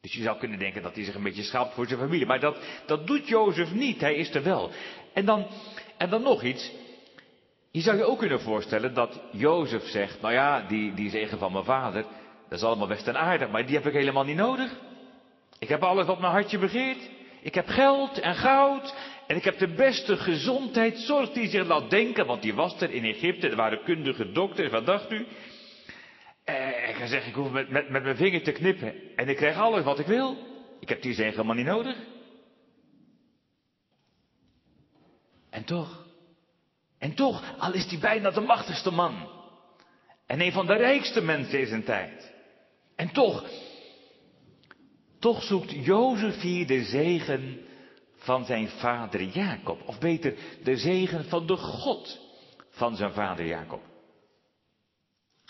Dus 0.00 0.14
je 0.14 0.22
zou 0.22 0.38
kunnen 0.38 0.58
denken 0.58 0.82
dat 0.82 0.94
hij 0.94 1.04
zich 1.04 1.14
een 1.14 1.22
beetje 1.22 1.42
schaamt 1.42 1.72
voor 1.72 1.86
zijn 1.86 2.00
familie. 2.00 2.26
Maar 2.26 2.40
dat, 2.40 2.58
dat 2.86 3.06
doet 3.06 3.28
Jozef 3.28 3.72
niet, 3.72 4.00
hij 4.00 4.14
is 4.14 4.34
er 4.34 4.42
wel. 4.42 4.70
En 5.12 5.24
dan, 5.24 5.46
en 5.96 6.10
dan 6.10 6.22
nog 6.22 6.42
iets, 6.42 6.72
je 7.70 7.80
zou 7.80 7.96
je 7.96 8.04
ook 8.04 8.18
kunnen 8.18 8.40
voorstellen 8.40 8.94
dat 8.94 9.20
Jozef 9.32 9.88
zegt, 9.88 10.20
nou 10.20 10.34
ja, 10.34 10.60
die, 10.60 10.94
die 10.94 11.10
zegen 11.10 11.38
van 11.38 11.52
mijn 11.52 11.64
vader, 11.64 12.02
dat 12.48 12.58
is 12.58 12.64
allemaal 12.64 12.86
best 12.86 13.08
en 13.08 13.16
aardig, 13.16 13.50
maar 13.50 13.66
die 13.66 13.76
heb 13.76 13.86
ik 13.86 13.92
helemaal 13.92 14.24
niet 14.24 14.36
nodig. 14.36 14.76
Ik 15.58 15.68
heb 15.68 15.82
alles 15.82 16.06
wat 16.06 16.20
mijn 16.20 16.32
hartje 16.32 16.58
begeert. 16.58 17.10
Ik 17.40 17.54
heb 17.54 17.68
geld 17.68 18.18
en 18.18 18.34
goud. 18.34 18.94
En 19.26 19.36
ik 19.36 19.44
heb 19.44 19.58
de 19.58 19.74
beste 19.74 20.16
gezondheid. 20.16 20.98
Zorg 20.98 21.30
die 21.30 21.48
zich 21.48 21.66
laat 21.66 21.90
denken, 21.90 22.26
want 22.26 22.42
die 22.42 22.54
was 22.54 22.80
er 22.80 22.90
in 22.90 23.04
Egypte. 23.04 23.48
Er 23.48 23.56
waren 23.56 23.82
kundige 23.84 24.32
dokters, 24.32 24.70
wat 24.70 24.86
dacht 24.86 25.12
u? 25.12 25.26
Eh, 26.46 26.88
ik 26.88 26.94
ga 26.94 27.06
zeggen, 27.06 27.28
ik 27.28 27.34
hoef 27.34 27.50
met, 27.50 27.68
met, 27.68 27.88
met 27.88 28.02
mijn 28.02 28.16
vinger 28.16 28.42
te 28.42 28.52
knippen. 28.52 28.94
En 29.16 29.28
ik 29.28 29.36
krijg 29.36 29.56
alles 29.56 29.84
wat 29.84 29.98
ik 29.98 30.06
wil. 30.06 30.36
Ik 30.80 30.88
heb 30.88 31.02
die 31.02 31.14
zegen 31.14 31.30
helemaal 31.30 31.54
niet 31.54 31.66
nodig. 31.66 31.96
En 35.50 35.64
toch, 35.64 36.06
en 36.98 37.14
toch, 37.14 37.54
al 37.58 37.72
is 37.72 37.90
hij 37.90 37.98
bijna 37.98 38.30
de 38.30 38.40
machtigste 38.40 38.90
man. 38.90 39.30
En 40.26 40.40
een 40.40 40.52
van 40.52 40.66
de 40.66 40.74
rijkste 40.74 41.20
mensen 41.20 41.60
in 41.60 41.66
zijn 41.66 41.84
tijd. 41.84 42.32
En 42.96 43.12
toch, 43.12 43.44
toch 45.18 45.42
zoekt 45.42 45.70
Jozef 45.70 46.40
hier 46.40 46.66
de 46.66 46.84
zegen 46.84 47.60
van 48.16 48.44
zijn 48.44 48.68
vader 48.68 49.22
Jacob. 49.22 49.82
Of 49.86 49.98
beter, 49.98 50.34
de 50.62 50.76
zegen 50.76 51.24
van 51.24 51.46
de 51.46 51.56
God 51.56 52.20
van 52.70 52.96
zijn 52.96 53.12
vader 53.12 53.46
Jacob. 53.46 53.95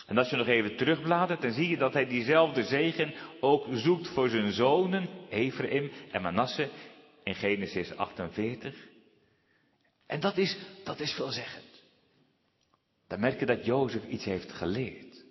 En 0.06 0.18
als 0.18 0.30
je 0.30 0.36
nog 0.36 0.46
even 0.46 0.76
terugbladert, 0.76 1.42
dan 1.42 1.52
zie 1.52 1.68
je 1.68 1.76
dat 1.76 1.92
hij 1.92 2.06
diezelfde 2.06 2.62
zegen 2.62 3.14
ook 3.40 3.66
zoekt 3.70 4.08
voor 4.08 4.28
zijn 4.28 4.52
zonen, 4.52 5.08
Ephraim 5.30 5.90
en 6.10 6.22
Manasse, 6.22 6.68
in 7.24 7.34
Genesis 7.34 7.96
48. 7.96 8.74
En 10.06 10.20
dat 10.20 10.36
is, 10.36 10.56
dat 10.84 11.00
is 11.00 11.12
veelzeggend. 11.12 11.64
Dan 13.08 13.20
merk 13.20 13.40
je 13.40 13.46
dat 13.46 13.64
Jozef 13.64 14.06
iets 14.06 14.24
heeft 14.24 14.52
geleerd. 14.52 15.24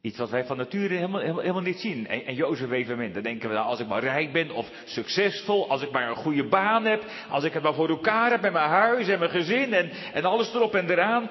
Iets 0.00 0.18
wat 0.18 0.30
wij 0.30 0.44
van 0.44 0.56
nature 0.56 0.94
helemaal, 0.94 1.20
helemaal, 1.20 1.60
niet 1.60 1.78
zien. 1.78 2.06
En, 2.06 2.24
en 2.24 2.34
Jozef 2.34 2.68
minder. 2.68 3.12
Dan 3.12 3.22
denken 3.22 3.48
we, 3.48 3.54
nou, 3.54 3.66
als 3.66 3.80
ik 3.80 3.86
maar 3.86 4.02
rijk 4.02 4.32
ben 4.32 4.50
of 4.50 4.70
succesvol, 4.84 5.70
als 5.70 5.82
ik 5.82 5.90
maar 5.90 6.08
een 6.08 6.16
goede 6.16 6.48
baan 6.48 6.84
heb, 6.84 7.04
als 7.28 7.44
ik 7.44 7.52
het 7.52 7.62
maar 7.62 7.74
voor 7.74 7.88
elkaar 7.88 8.30
heb 8.30 8.40
met 8.40 8.52
mijn 8.52 8.68
huis 8.68 9.08
en 9.08 9.18
mijn 9.18 9.30
gezin 9.30 9.72
en, 9.72 9.90
en 9.90 10.24
alles 10.24 10.54
erop 10.54 10.74
en 10.74 10.90
eraan. 10.90 11.30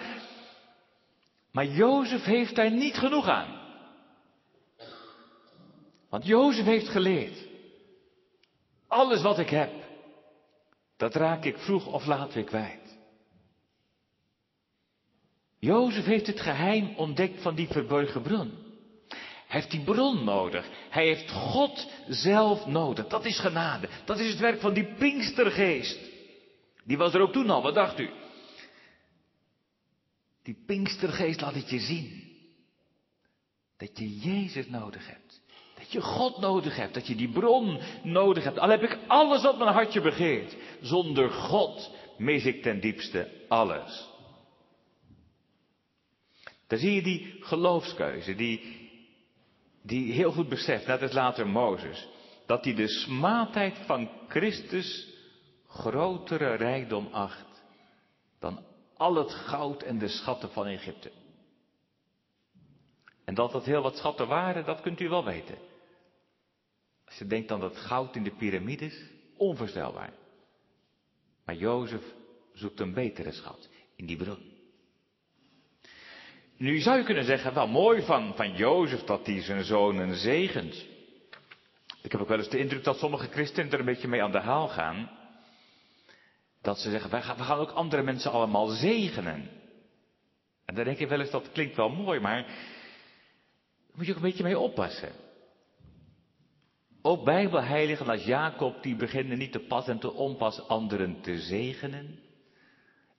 Maar 1.57 1.65
Jozef 1.65 2.23
heeft 2.23 2.55
daar 2.55 2.71
niet 2.71 2.97
genoeg 2.97 3.27
aan. 3.27 3.59
Want 6.09 6.25
Jozef 6.25 6.65
heeft 6.65 6.87
geleerd. 6.87 7.37
Alles 8.87 9.21
wat 9.21 9.39
ik 9.39 9.49
heb, 9.49 9.71
dat 10.97 11.15
raak 11.15 11.45
ik 11.45 11.57
vroeg 11.57 11.85
of 11.85 12.05
laat 12.05 12.33
weer 12.33 12.43
kwijt. 12.43 12.97
Jozef 15.59 16.05
heeft 16.05 16.27
het 16.27 16.39
geheim 16.41 16.93
ontdekt 16.95 17.41
van 17.41 17.55
die 17.55 17.67
verborgen 17.67 18.21
bron. 18.21 18.51
Hij 19.47 19.59
heeft 19.59 19.71
die 19.71 19.83
bron 19.83 20.23
nodig. 20.23 20.69
Hij 20.89 21.05
heeft 21.05 21.31
God 21.31 21.89
zelf 22.07 22.65
nodig. 22.65 23.07
Dat 23.07 23.25
is 23.25 23.39
genade. 23.39 23.89
Dat 24.05 24.19
is 24.19 24.29
het 24.29 24.39
werk 24.39 24.59
van 24.59 24.73
die 24.73 24.93
Pinkstergeest. 24.93 25.99
Die 26.83 26.97
was 26.97 27.13
er 27.13 27.21
ook 27.21 27.33
toen 27.33 27.49
al, 27.49 27.61
wat 27.61 27.75
dacht 27.75 27.99
u? 27.99 28.09
Die 30.47 30.63
Pinkstergeest 30.65 31.41
laat 31.41 31.53
het 31.53 31.69
je 31.69 31.79
zien. 31.79 32.23
Dat 33.77 33.97
je 33.97 34.17
Jezus 34.17 34.67
nodig 34.67 35.07
hebt. 35.07 35.41
Dat 35.75 35.91
je 35.91 36.01
God 36.01 36.37
nodig 36.37 36.75
hebt. 36.75 36.93
Dat 36.93 37.07
je 37.07 37.15
die 37.15 37.29
bron 37.29 37.79
nodig 38.03 38.43
hebt. 38.43 38.59
Al 38.59 38.69
heb 38.69 38.83
ik 38.83 38.97
alles 39.07 39.41
wat 39.41 39.57
mijn 39.57 39.73
hartje 39.73 40.01
begeert. 40.01 40.55
Zonder 40.81 41.29
God 41.29 41.91
mis 42.17 42.45
ik 42.45 42.61
ten 42.61 42.79
diepste 42.79 43.31
alles. 43.47 44.09
Daar 46.67 46.79
zie 46.79 46.93
je 46.93 47.01
die 47.01 47.35
geloofskeuze, 47.39 48.35
die, 48.35 48.89
die 49.83 50.11
heel 50.11 50.31
goed 50.31 50.49
beseft, 50.49 50.87
net 50.87 51.01
als 51.01 51.13
later 51.13 51.47
Mozes, 51.47 52.07
dat 52.45 52.63
hij 52.63 52.73
de 52.73 52.87
smaadheid 52.87 53.77
van 53.85 54.09
Christus 54.27 55.07
grotere 55.67 56.55
rijkdom 56.55 57.07
acht 57.11 57.63
dan 58.39 58.65
al 58.97 59.15
het 59.15 59.31
goud 59.31 59.83
en 59.83 59.97
de 59.97 60.07
schatten 60.07 60.51
van 60.51 60.65
Egypte. 60.65 61.11
En 63.25 63.33
dat 63.33 63.51
dat 63.51 63.65
heel 63.65 63.81
wat 63.81 63.97
schatten 63.97 64.27
waren, 64.27 64.65
dat 64.65 64.81
kunt 64.81 64.99
u 64.99 65.09
wel 65.09 65.25
weten. 65.25 65.57
Als 67.05 67.17
je 67.17 67.27
denkt 67.27 67.51
aan 67.51 67.59
dat 67.59 67.77
goud 67.77 68.15
in 68.15 68.23
de 68.23 68.35
piramides, 68.35 69.01
onvoorstelbaar. 69.37 70.13
Maar 71.45 71.55
Jozef 71.55 72.03
zoekt 72.53 72.79
een 72.79 72.93
betere 72.93 73.31
schat 73.31 73.69
in 73.95 74.05
die 74.05 74.17
bron. 74.17 74.55
Nu 76.57 76.79
zou 76.79 76.97
je 76.97 77.03
kunnen 77.03 77.23
zeggen, 77.23 77.53
wel 77.53 77.67
mooi 77.67 78.01
van, 78.01 78.35
van 78.35 78.55
Jozef 78.55 79.03
dat 79.03 79.25
hij 79.25 79.41
zijn 79.41 79.63
zonen 79.63 80.15
zegent. 80.15 80.85
Ik 82.01 82.11
heb 82.11 82.21
ook 82.21 82.27
wel 82.27 82.37
eens 82.37 82.49
de 82.49 82.59
indruk 82.59 82.83
dat 82.83 82.97
sommige 82.97 83.27
christenen 83.27 83.71
er 83.71 83.79
een 83.79 83.85
beetje 83.85 84.07
mee 84.07 84.23
aan 84.23 84.31
de 84.31 84.39
haal 84.39 84.67
gaan. 84.67 85.09
Dat 86.61 86.79
ze 86.79 86.89
zeggen, 86.89 87.09
wij 87.09 87.21
gaan, 87.21 87.37
we 87.37 87.43
gaan 87.43 87.57
ook 87.57 87.71
andere 87.71 88.01
mensen 88.01 88.31
allemaal 88.31 88.67
zegenen. 88.67 89.49
En 90.65 90.75
dan 90.75 90.83
denk 90.83 90.97
je 90.97 91.07
wel 91.07 91.19
eens, 91.19 91.31
dat 91.31 91.51
klinkt 91.51 91.75
wel 91.75 91.89
mooi, 91.89 92.19
maar 92.19 92.43
daar 92.43 93.95
moet 93.95 94.05
je 94.05 94.11
ook 94.11 94.17
een 94.17 94.29
beetje 94.29 94.43
mee 94.43 94.59
oppassen. 94.59 95.11
Ook 97.01 97.23
bijbelheiligen 97.23 98.09
als 98.09 98.23
Jacob, 98.23 98.83
die 98.83 98.95
beginnen 98.95 99.37
niet 99.37 99.51
te 99.51 99.59
pas 99.59 99.87
en 99.87 99.99
te 99.99 100.13
onpas 100.13 100.67
anderen 100.67 101.21
te 101.21 101.39
zegenen. 101.39 102.19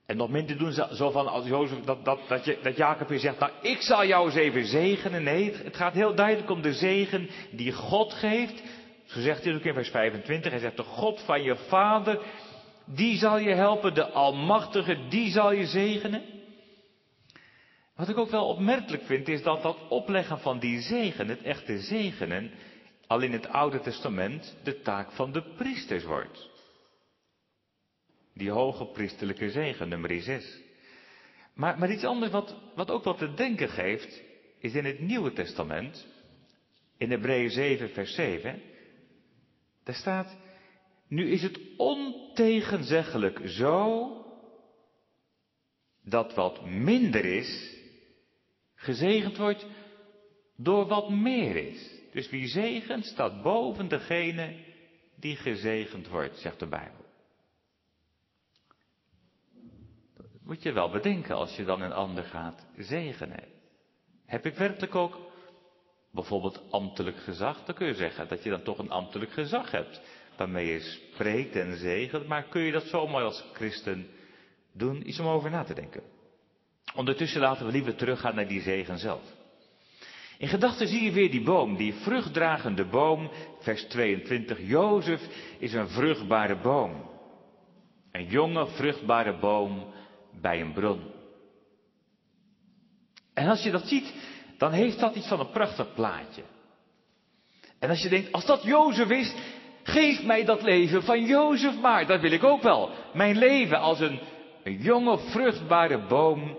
En 0.05 0.17
nog 0.17 0.29
minder 0.29 0.57
doen 0.57 0.71
ze 0.71 0.87
zo 0.91 1.11
van 1.11 1.27
als 1.27 1.45
Jozef, 1.45 1.79
dat, 1.79 2.05
dat, 2.05 2.19
dat, 2.27 2.45
je, 2.45 2.59
dat 2.61 2.77
Jacob 2.77 3.07
hier 3.09 3.19
zegt, 3.19 3.39
nou 3.39 3.51
ik 3.61 3.81
zal 3.81 4.05
jou 4.05 4.25
eens 4.25 4.35
even 4.35 4.65
zegenen. 4.65 5.23
Nee, 5.23 5.53
het 5.53 5.75
gaat 5.75 5.93
heel 5.93 6.15
duidelijk 6.15 6.49
om 6.49 6.61
de 6.61 6.73
zegen 6.73 7.29
die 7.51 7.71
God 7.71 8.13
geeft. 8.13 8.63
Zo 9.05 9.21
zegt 9.21 9.43
hij 9.43 9.55
ook 9.55 9.63
in 9.63 9.73
vers 9.73 9.89
25, 9.89 10.51
hij 10.51 10.59
zegt 10.59 10.77
de 10.77 10.83
God 10.83 11.21
van 11.21 11.43
je 11.43 11.55
vader, 11.55 12.19
die 12.95 13.17
zal 13.17 13.37
je 13.37 13.53
helpen, 13.53 13.93
de 13.93 14.09
Almachtige, 14.09 15.07
die 15.07 15.31
zal 15.31 15.51
je 15.51 15.65
zegenen. 15.65 16.23
Wat 17.95 18.09
ik 18.09 18.17
ook 18.17 18.29
wel 18.29 18.47
opmerkelijk 18.47 19.03
vind, 19.03 19.27
is 19.27 19.43
dat 19.43 19.61
dat 19.61 19.87
opleggen 19.89 20.39
van 20.39 20.59
die 20.59 20.81
zegen, 20.81 21.27
het 21.27 21.41
echte 21.41 21.79
zegenen, 21.79 22.51
al 23.07 23.21
in 23.21 23.31
het 23.31 23.47
Oude 23.47 23.79
Testament 23.79 24.57
de 24.63 24.81
taak 24.81 25.11
van 25.11 25.31
de 25.31 25.41
priesters 25.41 26.03
wordt. 26.03 26.49
Die 28.33 28.51
hoge 28.51 28.85
priesterlijke 28.85 29.49
zegen, 29.49 29.89
nummer 29.89 30.21
6. 30.21 30.59
Maar, 31.53 31.79
maar 31.79 31.91
iets 31.91 32.03
anders 32.03 32.31
wat, 32.31 32.55
wat 32.75 32.91
ook 32.91 33.03
wat 33.03 33.17
te 33.17 33.33
denken 33.33 33.69
geeft, 33.69 34.21
is 34.59 34.73
in 34.73 34.85
het 34.85 34.99
Nieuwe 34.99 35.33
Testament, 35.33 36.07
in 36.97 37.11
Hebreeën 37.11 37.49
7, 37.49 37.89
vers 37.89 38.13
7, 38.13 38.61
daar 39.83 39.95
staat, 39.95 40.37
nu 41.09 41.29
is 41.31 41.41
het 41.41 41.59
ontegenzeggelijk 41.77 43.41
zo, 43.45 44.11
dat 46.03 46.33
wat 46.33 46.65
minder 46.65 47.25
is, 47.25 47.77
gezegend 48.75 49.37
wordt 49.37 49.65
door 50.55 50.87
wat 50.87 51.09
meer 51.09 51.55
is. 51.55 51.97
Dus 52.11 52.29
wie 52.29 52.47
zegent, 52.47 53.05
staat 53.05 53.41
boven 53.41 53.87
degene 53.87 54.55
die 55.15 55.35
gezegend 55.35 56.07
wordt, 56.07 56.37
zegt 56.37 56.59
de 56.59 56.67
Bijbel. 56.67 57.07
moet 60.49 60.63
je 60.63 60.71
wel 60.71 60.89
bedenken 60.89 61.35
als 61.35 61.55
je 61.55 61.65
dan 61.65 61.81
een 61.81 61.93
ander 61.93 62.23
gaat 62.23 62.67
zegenen. 62.77 63.43
Heb 64.25 64.45
ik 64.45 64.55
werkelijk 64.55 64.95
ook 64.95 65.19
bijvoorbeeld 66.11 66.71
ambtelijk 66.71 67.17
gezag? 67.17 67.65
Dan 67.65 67.75
kun 67.75 67.87
je 67.87 67.93
zeggen 67.93 68.27
dat 68.27 68.43
je 68.43 68.49
dan 68.49 68.63
toch 68.63 68.77
een 68.77 68.89
ambtelijk 68.89 69.31
gezag 69.31 69.71
hebt. 69.71 70.01
Waarmee 70.39 70.71
je 70.71 70.79
spreekt 70.79 71.55
en 71.55 71.77
zegent. 71.77 72.27
Maar 72.27 72.43
kun 72.43 72.61
je 72.61 72.71
dat 72.71 72.83
zomaar 72.83 73.23
als 73.23 73.43
christen 73.53 74.07
doen? 74.73 75.07
Iets 75.07 75.19
om 75.19 75.27
over 75.27 75.49
na 75.49 75.63
te 75.63 75.73
denken. 75.73 76.01
Ondertussen 76.95 77.41
laten 77.41 77.65
we 77.65 77.71
liever 77.71 77.95
teruggaan 77.95 78.35
naar 78.35 78.47
die 78.47 78.61
zegen 78.61 78.97
zelf. 78.97 79.21
In 80.37 80.47
gedachten 80.47 80.87
zie 80.87 81.03
je 81.03 81.11
weer 81.11 81.31
die 81.31 81.43
boom, 81.43 81.77
die 81.77 81.93
vruchtdragende 81.93 82.85
boom, 82.85 83.31
vers 83.59 83.83
22. 83.83 84.67
Jozef 84.67 85.21
is 85.57 85.73
een 85.73 85.89
vruchtbare 85.89 86.55
boom. 86.55 87.09
Een 88.11 88.25
jonge 88.25 88.67
vruchtbare 88.67 89.39
boom 89.39 89.93
bij 90.41 90.61
een 90.61 90.73
bron. 90.73 91.01
En 93.33 93.47
als 93.47 93.63
je 93.63 93.71
dat 93.71 93.87
ziet, 93.87 94.13
dan 94.57 94.71
heeft 94.71 94.99
dat 94.99 95.15
iets 95.15 95.27
van 95.27 95.39
een 95.39 95.51
prachtig 95.51 95.93
plaatje. 95.93 96.43
En 97.79 97.89
als 97.89 98.01
je 98.01 98.09
denkt, 98.09 98.31
als 98.31 98.45
dat 98.45 98.63
Jozef 98.63 99.09
is, 99.09 99.33
geef 99.89 100.23
mij 100.23 100.45
dat 100.45 100.61
leven 100.61 101.03
van 101.03 101.25
Jozef 101.25 101.79
maar. 101.79 102.05
Dat 102.05 102.21
wil 102.21 102.31
ik 102.31 102.43
ook 102.43 102.61
wel. 102.61 102.89
Mijn 103.13 103.37
leven 103.37 103.79
als 103.79 103.99
een, 103.99 104.19
jonge, 104.63 105.17
vruchtbare 105.17 106.05
boom 106.07 106.57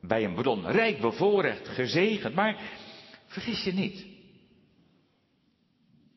bij 0.00 0.24
een 0.24 0.34
bron. 0.34 0.66
Rijk 0.66 1.00
bevoorrecht, 1.00 1.68
gezegend. 1.68 2.34
Maar 2.34 2.56
vergis 3.26 3.64
je 3.64 3.72
niet. 3.72 4.06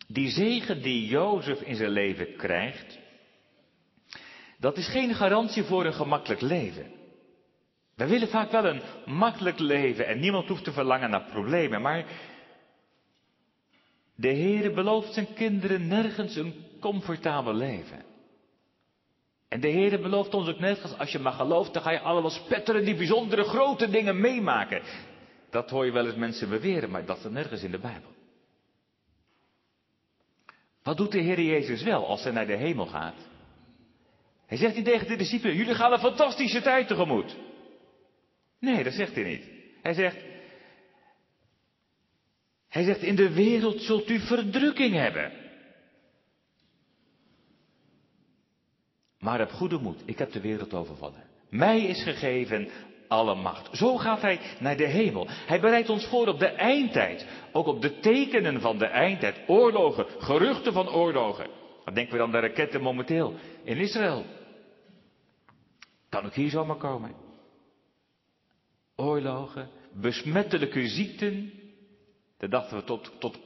Die 0.07 0.29
zegen 0.29 0.81
die 0.81 1.07
Jozef 1.07 1.61
in 1.61 1.75
zijn 1.75 1.91
leven 1.91 2.35
krijgt, 2.35 2.99
dat 4.57 4.77
is 4.77 4.87
geen 4.87 5.13
garantie 5.15 5.63
voor 5.63 5.85
een 5.85 5.93
gemakkelijk 5.93 6.41
leven. 6.41 6.91
We 7.95 8.07
willen 8.07 8.27
vaak 8.27 8.51
wel 8.51 8.65
een 8.65 8.81
makkelijk 9.05 9.59
leven 9.59 10.07
en 10.07 10.19
niemand 10.19 10.47
hoeft 10.47 10.63
te 10.63 10.71
verlangen 10.71 11.09
naar 11.09 11.25
problemen, 11.31 11.81
maar 11.81 12.05
de 14.15 14.27
Heere 14.27 14.71
belooft 14.71 15.13
zijn 15.13 15.33
kinderen 15.33 15.87
nergens 15.87 16.35
een 16.35 16.53
comfortabel 16.79 17.53
leven. 17.53 18.05
En 19.47 19.59
de 19.59 19.71
Heere 19.71 19.99
belooft 19.99 20.33
ons 20.33 20.49
ook 20.49 20.59
nergens, 20.59 20.97
als 20.97 21.11
je 21.11 21.19
maar 21.19 21.33
gelooft, 21.33 21.73
dan 21.73 21.81
ga 21.81 21.91
je 21.91 21.99
allemaal 21.99 22.29
spetteren, 22.29 22.85
die 22.85 22.95
bijzondere 22.95 23.43
grote 23.43 23.89
dingen 23.89 24.19
meemaken. 24.19 24.81
Dat 25.49 25.69
hoor 25.69 25.85
je 25.85 25.91
wel 25.91 26.05
eens 26.05 26.15
mensen 26.15 26.49
beweren, 26.49 26.89
maar 26.89 27.05
dat 27.05 27.17
is 27.17 27.31
nergens 27.31 27.63
in 27.63 27.71
de 27.71 27.79
Bijbel. 27.79 28.09
Wat 30.83 30.97
doet 30.97 31.11
de 31.11 31.19
Heer 31.19 31.41
Jezus 31.41 31.83
wel 31.83 32.07
als 32.07 32.23
hij 32.23 32.31
naar 32.31 32.47
de 32.47 32.55
hemel 32.55 32.85
gaat? 32.85 33.15
Hij 34.45 34.57
zegt 34.57 34.75
niet 34.75 34.85
tegen 34.85 35.07
de 35.07 35.15
discipelen, 35.15 35.55
jullie 35.55 35.75
gaan 35.75 35.91
een 35.91 35.99
fantastische 35.99 36.61
tijd 36.61 36.87
tegemoet. 36.87 37.35
Nee, 38.59 38.83
dat 38.83 38.93
zegt 38.93 39.15
hij 39.15 39.23
niet. 39.23 39.49
Hij 39.81 39.93
zegt, 39.93 40.17
hij 42.73 42.83
zegt, 42.83 43.01
in 43.01 43.15
de 43.15 43.33
wereld 43.33 43.81
zult 43.81 44.09
u 44.09 44.19
verdrukking 44.19 44.93
hebben. 44.93 45.31
Maar 49.19 49.39
heb 49.39 49.51
goede 49.51 49.77
moed, 49.77 50.01
ik 50.05 50.17
heb 50.17 50.31
de 50.31 50.41
wereld 50.41 50.73
overvallen. 50.73 51.23
Mij 51.49 51.81
is 51.81 52.03
gegeven 52.03 52.69
alle 53.07 53.35
macht. 53.35 53.77
Zo 53.77 53.97
gaat 53.97 54.21
hij 54.21 54.39
naar 54.59 54.77
de 54.77 54.87
hemel. 54.87 55.27
Hij 55.29 55.59
bereidt 55.59 55.89
ons 55.89 56.05
voor 56.05 56.27
op 56.27 56.39
de 56.39 56.47
eindtijd. 56.47 57.27
Ook 57.51 57.67
op 57.67 57.81
de 57.81 57.99
tekenen 57.99 58.61
van 58.61 58.77
de 58.77 58.85
eindtijd. 58.85 59.39
Oorlogen, 59.47 60.05
geruchten 60.17 60.73
van 60.73 60.89
oorlogen. 60.89 61.47
Wat 61.85 61.95
denken 61.95 62.13
we 62.13 62.19
dan 62.19 62.31
de 62.31 62.39
raketten 62.39 62.81
momenteel 62.81 63.35
in 63.63 63.77
Israël? 63.77 64.25
Kan 66.09 66.25
ook 66.25 66.33
hier 66.33 66.49
zomaar 66.49 66.77
komen. 66.77 67.15
Oorlogen, 68.95 69.69
besmettelijke 69.93 70.87
ziekten. 70.87 71.62
Dat 72.43 72.51
dachten 72.51 72.77
we 72.77 72.83
tot, 72.83 73.11
tot, 73.19 73.39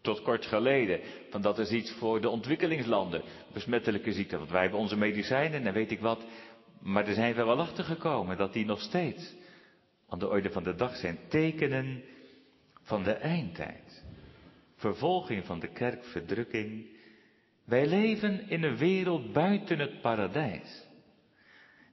tot 0.00 0.22
kort 0.22 0.46
geleden. 0.46 1.00
Van 1.30 1.42
dat 1.42 1.58
is 1.58 1.70
iets 1.70 1.92
voor 1.92 2.20
de 2.20 2.28
ontwikkelingslanden. 2.28 3.22
Besmettelijke 3.52 4.12
ziekten. 4.12 4.38
Want 4.38 4.50
wij 4.50 4.60
hebben 4.60 4.78
onze 4.78 4.96
medicijnen 4.96 5.66
en 5.66 5.72
weet 5.72 5.90
ik 5.90 6.00
wat. 6.00 6.24
Maar 6.80 7.06
er 7.06 7.14
zijn 7.14 7.34
we 7.34 7.44
wel 7.44 7.60
achter 7.60 7.84
gekomen 7.84 8.36
dat 8.36 8.52
die 8.52 8.64
nog 8.64 8.80
steeds 8.80 9.34
aan 10.08 10.18
de 10.18 10.28
orde 10.28 10.50
van 10.50 10.62
de 10.62 10.74
dag 10.74 10.96
zijn. 10.96 11.18
Tekenen 11.28 12.04
van 12.82 13.02
de 13.02 13.12
eindtijd. 13.12 14.04
Vervolging 14.76 15.46
van 15.46 15.58
de 15.58 15.68
kerk, 15.68 16.04
verdrukking. 16.04 16.86
Wij 17.64 17.86
leven 17.86 18.48
in 18.48 18.62
een 18.62 18.76
wereld 18.76 19.32
buiten 19.32 19.78
het 19.78 20.00
paradijs. 20.00 20.86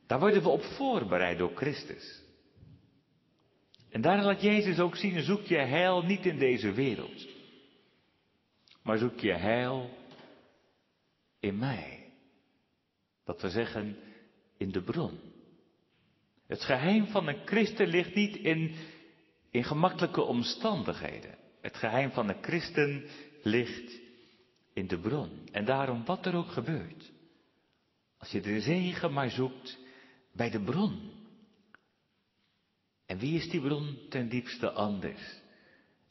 Daar 0.08 0.20
worden 0.20 0.42
we 0.42 0.50
op 0.50 0.64
voorbereid 0.64 1.38
door 1.38 1.52
Christus. 1.56 2.25
En 3.96 4.02
daar 4.02 4.24
laat 4.24 4.42
Jezus 4.42 4.80
ook 4.80 4.96
zien, 4.96 5.24
zoek 5.24 5.42
je 5.42 5.58
heil 5.58 6.02
niet 6.02 6.26
in 6.26 6.38
deze 6.38 6.72
wereld. 6.72 7.28
Maar 8.84 8.98
zoek 8.98 9.20
je 9.20 9.34
heil 9.34 9.90
in 11.40 11.58
mij. 11.58 12.14
Dat 13.24 13.42
we 13.42 13.50
zeggen, 13.50 13.98
in 14.58 14.72
de 14.72 14.82
bron. 14.82 15.20
Het 16.48 16.64
geheim 16.64 17.08
van 17.08 17.28
een 17.28 17.46
christen 17.46 17.88
ligt 17.88 18.16
niet 18.16 18.36
in, 18.36 18.76
in 19.52 19.64
gemakkelijke 19.64 20.22
omstandigheden. 20.22 21.38
Het 21.62 21.76
geheim 21.78 22.12
van 22.12 22.30
een 22.30 22.44
christen 22.44 23.08
ligt 23.44 24.00
in 24.74 24.88
de 24.88 25.00
bron. 25.00 25.50
En 25.52 25.66
daarom 25.66 26.06
wat 26.06 26.26
er 26.26 26.36
ook 26.36 26.52
gebeurt. 26.52 27.12
Als 28.18 28.32
je 28.32 28.42
de 28.42 28.62
zegen 28.62 29.14
maar 29.14 29.30
zoekt 29.30 29.80
bij 30.32 30.50
de 30.50 30.62
bron. 30.62 31.15
En 33.06 33.18
wie 33.18 33.36
is 33.38 33.50
die 33.50 33.62
bron 33.62 33.98
ten 34.10 34.30
diepste 34.30 34.72
anders 34.72 35.42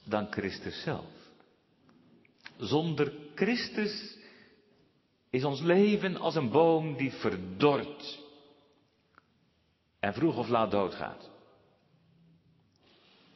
dan 0.05 0.27
Christus 0.31 0.83
zelf? 0.83 1.11
Zonder 2.57 3.13
Christus 3.35 4.17
is 5.31 5.45
ons 5.45 5.61
leven 5.61 6.17
als 6.17 6.35
een 6.35 6.51
boom 6.51 6.97
die 6.97 7.13
verdort 7.13 8.23
en 10.01 10.15
vroeg 10.15 10.37
of 10.37 10.49
laat 10.49 10.71
doodgaat. 10.71 11.31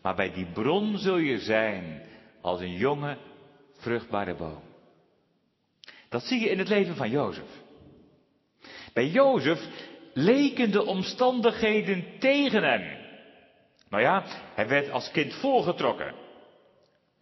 Maar 0.03 0.15
bij 0.15 0.33
die 0.33 0.47
bron 0.47 0.99
zul 0.99 1.17
je 1.17 1.39
zijn 1.39 2.03
als 2.41 2.61
een 2.61 2.77
jonge, 2.77 3.19
vruchtbare 3.77 4.35
boom. 4.35 4.63
Dat 6.09 6.23
zie 6.23 6.41
je 6.41 6.49
in 6.49 6.59
het 6.59 6.69
leven 6.69 6.97
van 6.97 7.11
Jozef. 7.11 7.63
Bij 8.93 9.09
Jozef 9.09 9.69
leken 10.15 10.71
de 10.71 10.85
omstandigheden 10.85 12.05
tegen 12.19 12.63
hem. 12.63 12.98
Nou 13.91 14.03
ja, 14.03 14.23
hij 14.55 14.69
werd 14.69 14.91
als 14.91 15.11
kind 15.11 15.35
voorgetrokken. 15.35 16.15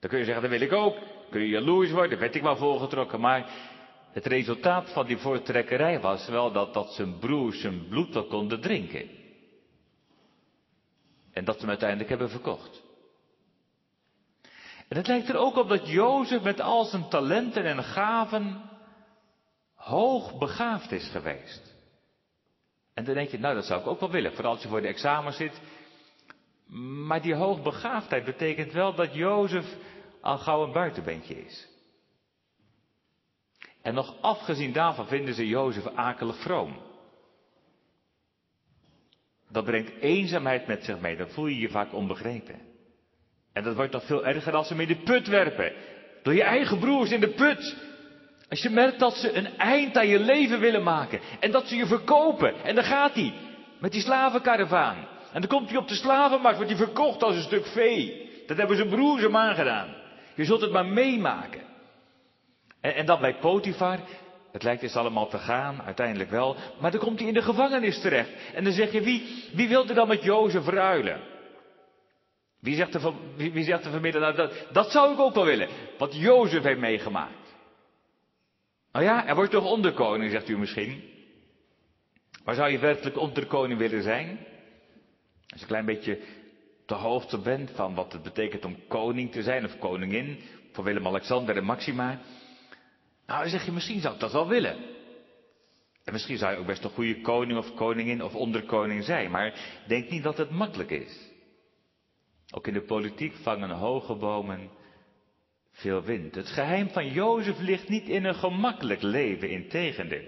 Dan 0.01 0.11
kun 0.11 0.19
je 0.19 0.25
zeggen, 0.25 0.43
dat 0.43 0.59
wil 0.59 0.69
ik 0.69 0.73
ook. 0.73 0.97
Kun 1.31 1.41
je 1.41 1.49
jaloers 1.49 1.91
worden, 1.91 2.19
werd 2.19 2.35
ik 2.35 2.43
wel 2.43 2.57
voorgetrokken. 2.57 3.21
Maar 3.21 3.51
het 4.13 4.27
resultaat 4.27 4.93
van 4.93 5.07
die 5.07 5.17
voortrekkerij 5.17 6.01
was 6.01 6.29
wel 6.29 6.53
dat, 6.53 6.75
dat 6.75 6.93
zijn 6.93 7.19
broers 7.19 7.61
zijn 7.61 7.89
bloed 7.89 8.15
wel 8.15 8.27
konden 8.27 8.61
drinken. 8.61 9.11
En 11.33 11.45
dat 11.45 11.55
ze 11.55 11.61
hem 11.61 11.71
uiteindelijk 11.71 12.09
hebben 12.09 12.31
verkocht. 12.31 12.83
En 14.89 14.97
het 14.97 15.07
lijkt 15.07 15.29
er 15.29 15.37
ook 15.37 15.57
op 15.57 15.69
dat 15.69 15.89
Jozef 15.89 16.43
met 16.43 16.61
al 16.61 16.85
zijn 16.85 17.09
talenten 17.09 17.65
en 17.65 17.85
gaven 17.85 18.71
hoog 19.75 20.39
begaafd 20.39 20.93
is 20.93 21.09
geweest. 21.09 21.75
En 22.95 23.05
dan 23.05 23.15
denk 23.15 23.31
je, 23.31 23.39
nou 23.39 23.55
dat 23.55 23.65
zou 23.65 23.81
ik 23.81 23.87
ook 23.87 24.01
wel 24.01 24.11
willen, 24.11 24.33
vooral 24.33 24.53
als 24.53 24.63
je 24.63 24.69
voor 24.69 24.81
de 24.81 24.89
examen 24.89 25.33
zit. 25.33 25.61
Maar 26.67 27.23
die 27.23 27.35
hoogbegaafdheid 27.35 28.25
betekent 28.25 28.73
wel 28.73 28.95
dat 28.95 29.15
Jozef 29.15 29.77
al 30.21 30.39
gauw 30.39 30.65
een 30.65 30.73
buitenbeentje 30.73 31.45
is. 31.45 31.69
En 33.83 33.95
nog 33.95 34.15
afgezien 34.21 34.73
daarvan 34.73 35.07
vinden 35.07 35.35
ze 35.35 35.49
Jozef 35.49 35.87
akelig 35.87 36.37
vroom. 36.37 36.77
Dat 39.49 39.65
brengt 39.65 40.01
eenzaamheid 40.01 40.67
met 40.67 40.85
zich 40.85 41.01
mee. 41.01 41.17
Dan 41.17 41.29
voel 41.29 41.47
je 41.47 41.59
je 41.59 41.69
vaak 41.69 41.93
onbegrepen. 41.93 42.61
En 43.53 43.63
dat 43.63 43.75
wordt 43.75 43.93
nog 43.93 44.07
veel 44.07 44.27
erger 44.27 44.55
als 44.55 44.67
ze 44.67 44.73
hem 44.73 44.83
in 44.83 44.89
de 44.89 45.03
put 45.03 45.29
werpen. 45.29 45.73
Door 46.23 46.35
je 46.35 46.43
eigen 46.43 46.79
broers 46.79 47.11
in 47.11 47.21
de 47.21 47.29
put. 47.29 47.77
Als 48.49 48.63
je 48.63 48.71
merkt 48.71 48.99
dat 48.99 49.15
ze 49.15 49.33
een 49.33 49.57
eind 49.59 49.97
aan 49.97 50.09
je 50.09 50.19
leven 50.19 50.61
willen 50.61 50.83
maken. 50.83 51.21
En 51.41 51.51
dat 51.51 51.69
ze 51.69 51.77
je 51.77 51.87
verkopen. 51.87 52.65
En 52.65 52.75
dan 52.75 52.85
gaat 52.85 53.15
hij. 53.15 53.35
Met 53.81 53.93
die 53.93 54.03
slavenkaravaan. 54.03 55.16
En 55.37 55.43
dan 55.43 55.51
komt 55.51 55.69
hij 55.69 55.79
op 55.79 55.89
de 55.89 55.95
slavenmarkt. 55.95 56.57
Wordt 56.57 56.73
hij 56.73 56.85
verkocht 56.85 57.23
als 57.23 57.37
een 57.37 57.43
stuk 57.43 57.67
vee. 57.67 58.31
Dat 58.47 58.57
hebben 58.57 58.77
zijn 58.77 58.89
broers 58.89 59.23
hem 59.23 59.37
aangedaan. 59.37 59.95
Je 60.35 60.45
zult 60.45 60.61
het 60.61 60.73
maar 60.73 60.87
meemaken. 60.87 61.63
En, 62.81 62.95
en 62.95 63.07
dan 63.07 63.21
bij 63.21 63.39
Potifar. 63.39 63.99
Het 64.53 64.63
lijkt 64.63 64.81
dus 64.81 64.97
allemaal 64.97 65.29
te 65.29 65.39
gaan, 65.39 65.83
uiteindelijk 65.83 66.31
wel. 66.31 66.57
Maar 66.81 66.91
dan 66.91 67.01
komt 67.01 67.19
hij 67.19 67.29
in 67.29 67.35
de 67.35 67.43
gevangenis 67.43 68.01
terecht. 68.01 68.31
En 68.55 68.65
dan 68.65 68.73
zeg 68.73 68.93
je, 68.93 69.01
wie, 69.01 69.51
wie 69.53 69.69
er 69.69 69.95
dan 69.95 70.09
met 70.09 70.23
Jozef 70.23 70.67
ruilen? 70.67 71.21
Wie 72.61 72.77
zegt 72.77 72.95
er, 72.95 73.13
wie, 73.37 73.53
wie 73.53 73.65
zegt 73.65 73.85
er 73.85 73.91
vanmiddag, 73.91 74.23
nou, 74.23 74.35
dat, 74.35 74.67
dat 74.73 74.91
zou 74.91 75.13
ik 75.13 75.19
ook 75.19 75.35
wel 75.35 75.45
willen. 75.45 75.69
Wat 75.99 76.15
Jozef 76.15 76.63
heeft 76.63 76.81
meegemaakt. 76.81 77.55
Nou 78.93 79.05
ja, 79.05 79.25
hij 79.25 79.35
wordt 79.35 79.51
toch 79.51 79.65
onderkoning, 79.65 80.31
zegt 80.31 80.49
u 80.49 80.59
misschien. 80.59 81.05
Maar 82.45 82.55
zou 82.55 82.71
je 82.71 82.79
werkelijk 82.79 83.19
onderkoning 83.19 83.79
willen 83.79 84.03
zijn? 84.03 84.55
Als 85.49 85.61
je 85.61 85.61
een 85.61 85.67
klein 85.67 85.85
beetje 85.85 86.21
te 86.87 86.95
hoogte 86.95 87.39
bent 87.39 87.71
van 87.71 87.95
wat 87.95 88.13
het 88.13 88.23
betekent 88.23 88.65
om 88.65 88.87
koning 88.89 89.33
te 89.33 89.43
zijn 89.43 89.65
of 89.65 89.79
koningin. 89.79 90.39
Voor 90.73 90.85
Willem-Alexander 90.85 91.57
en 91.57 91.65
Maxima. 91.65 92.21
Nou, 93.27 93.41
dan 93.41 93.51
zeg 93.51 93.65
je, 93.65 93.73
misschien 93.73 94.01
zou 94.01 94.15
ik 94.15 94.21
dat 94.21 94.33
wel 94.33 94.49
willen. 94.49 94.77
En 96.05 96.13
misschien 96.13 96.39
zou 96.39 96.53
je 96.53 96.59
ook 96.59 96.67
best 96.67 96.85
een 96.85 96.91
goede 96.91 97.21
koning 97.21 97.59
of 97.59 97.75
koningin 97.75 98.23
of 98.23 98.35
onderkoning 98.35 99.05
zijn, 99.05 99.31
maar 99.31 99.83
denk 99.87 100.11
niet 100.11 100.23
dat 100.23 100.39
het 100.39 100.51
makkelijk 100.51 100.91
is. 100.91 101.31
Ook 102.55 102.67
in 102.67 102.73
de 102.73 102.85
politiek 102.85 103.35
vangen 103.35 103.71
hoge 103.71 104.15
bomen 104.15 104.71
veel 105.73 106.03
wind. 106.03 106.35
Het 106.35 106.49
geheim 106.49 106.91
van 106.91 107.13
Jozef 107.13 107.61
ligt 107.61 107.89
niet 107.89 108.09
in 108.09 108.25
een 108.25 108.35
gemakkelijk 108.35 109.03
leven, 109.03 109.51
in 109.51 109.69
tegendeel. 109.69 110.25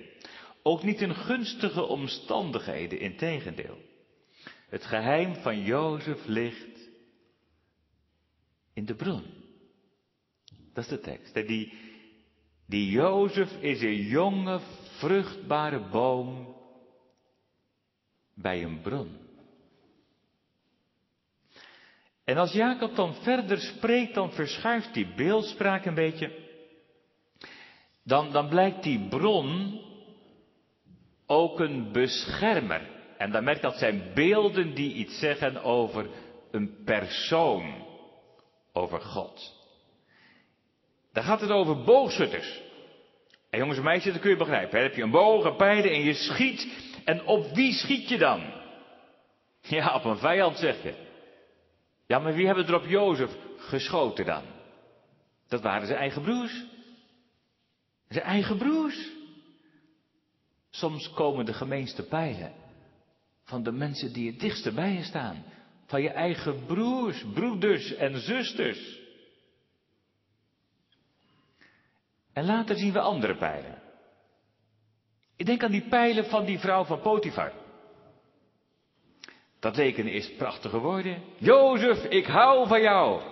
Ook 0.63 0.83
niet 0.83 1.01
in 1.01 1.15
gunstige 1.15 1.83
omstandigheden, 1.83 2.99
in 3.01 3.17
tegendeel. 3.17 3.79
Het 4.69 4.85
geheim 4.85 5.35
van 5.35 5.63
Jozef 5.63 6.27
ligt 6.27 6.91
in 8.75 8.85
de 8.85 8.95
bron. 8.95 9.25
Dat 10.73 10.85
is 10.85 10.91
de 10.91 11.01
tekst. 11.01 11.35
Die, 11.35 11.73
die 12.67 12.91
Jozef 12.91 13.53
is 13.61 13.83
een 13.83 14.03
jonge, 14.03 14.61
vruchtbare 14.99 15.89
boom 15.89 16.57
bij 18.35 18.63
een 18.63 18.81
bron. 18.81 19.17
En 22.25 22.37
als 22.37 22.53
Jacob 22.53 22.95
dan 22.95 23.15
verder 23.15 23.59
spreekt, 23.59 24.15
dan 24.15 24.33
verschuift 24.33 24.95
die 24.95 25.15
beeldspraak 25.15 25.85
een 25.85 25.95
beetje. 25.95 26.47
Dan, 28.03 28.33
dan 28.33 28.49
blijkt 28.49 28.83
die 28.83 29.09
bron 29.09 29.81
ook 31.27 31.61
een 31.61 31.93
beschermer 31.93 32.98
En 33.19 33.31
dan 33.31 33.45
merkt 33.45 33.63
dat 33.63 33.77
zijn 33.79 34.11
beelden 34.15 34.75
die 34.75 34.93
iets 34.93 35.19
zeggen 35.19 35.63
over 35.63 36.07
een 36.51 36.83
persoon, 36.85 37.87
over 38.73 39.01
God. 39.01 39.57
Dan 41.13 41.25
gaat 41.25 41.41
het 41.41 41.51
over 41.51 41.85
boogschutters. 41.85 42.63
En 43.51 43.59
jongens 43.59 43.79
en 43.79 43.85
meisjes, 43.85 44.13
dat 44.13 44.23
kun 44.23 44.31
je 44.31 44.37
begrijpen. 44.37 44.71
Dan 44.71 44.83
heb 44.83 44.95
je 44.95 45.03
een 45.03 45.11
boog, 45.11 45.45
een 45.45 45.57
pijlen 45.57 45.91
en 45.91 46.01
je 46.01 46.15
schiet. 46.15 46.69
En 47.05 47.27
op 47.27 47.55
wie 47.55 47.73
schiet 47.73 48.09
je 48.09 48.19
dan? 48.19 48.53
Ja, 49.61 49.95
op 49.95 50.05
een 50.05 50.19
vijand 50.19 50.57
zeg 50.57 50.83
je. 50.83 50.95
Ja, 52.07 52.19
maar 52.19 52.35
wie 52.35 52.47
hebben 52.47 52.67
er 52.67 52.75
op 52.75 52.87
Jozef 52.87 53.31
geschoten 53.57 54.27
dan? 54.27 54.43
Dat 55.49 55.61
waren 55.61 55.87
zijn 55.87 55.99
eigen 55.99 56.23
broers. 56.23 56.65
Zijn 58.09 58.25
eigen 58.25 58.59
broers. 58.59 59.09
Soms 60.71 61.11
komen 61.11 61.45
de 61.45 61.53
gemeenste 61.53 62.03
pijlen 62.03 62.67
van 63.49 63.63
de 63.63 63.73
mensen 63.73 64.13
die 64.13 64.31
het 64.31 64.41
dichtst 64.41 64.75
bij 64.75 64.93
je 64.93 65.03
staan. 65.03 65.45
Van 65.87 66.03
je 66.03 66.11
eigen 66.11 66.65
broers, 66.67 67.25
broeders 67.35 67.95
en 67.95 68.19
zusters. 68.21 68.99
En 72.33 72.45
later 72.45 72.77
zien 72.77 72.93
we 72.93 73.01
andere 73.01 73.37
pijlen. 73.37 73.83
Ik 75.37 75.47
denk 75.47 75.63
aan 75.63 75.71
die 75.71 75.89
pijlen 75.89 76.25
van 76.25 76.45
die 76.45 76.59
vrouw 76.59 76.85
van 76.85 77.01
Potifar. 77.01 77.53
Dat 79.59 79.77
leken 79.77 80.07
is 80.07 80.35
prachtige 80.37 80.79
woorden. 80.79 81.23
Jozef, 81.37 82.05
ik 82.05 82.27
hou 82.27 82.69
van 82.69 82.83
jou. 82.83 83.23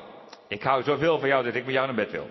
Ik 0.48 0.62
hou 0.62 0.82
zoveel 0.82 1.18
van 1.18 1.28
jou 1.28 1.44
dat 1.44 1.54
ik 1.54 1.64
met 1.64 1.74
jou 1.74 1.86
naar 1.86 1.96
bed 1.96 2.10
wil. 2.10 2.30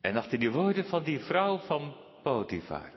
En 0.00 0.14
achter 0.28 0.42
die 0.42 0.50
woorden 0.50 0.84
van 0.84 1.02
die 1.02 1.18
vrouw 1.18 1.58
van 1.58 1.94
Potifar 2.22 2.90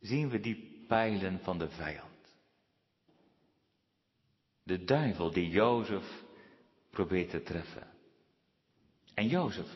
zien 0.00 0.28
we 0.28 0.40
die 0.40 0.84
pijlen 0.88 1.40
van 1.42 1.58
de 1.58 1.68
vijand. 1.68 2.36
De 4.62 4.84
duivel 4.84 5.30
die 5.30 5.48
Jozef 5.48 6.04
probeert 6.90 7.30
te 7.30 7.42
treffen. 7.42 7.86
En 9.14 9.26
Jozef, 9.26 9.66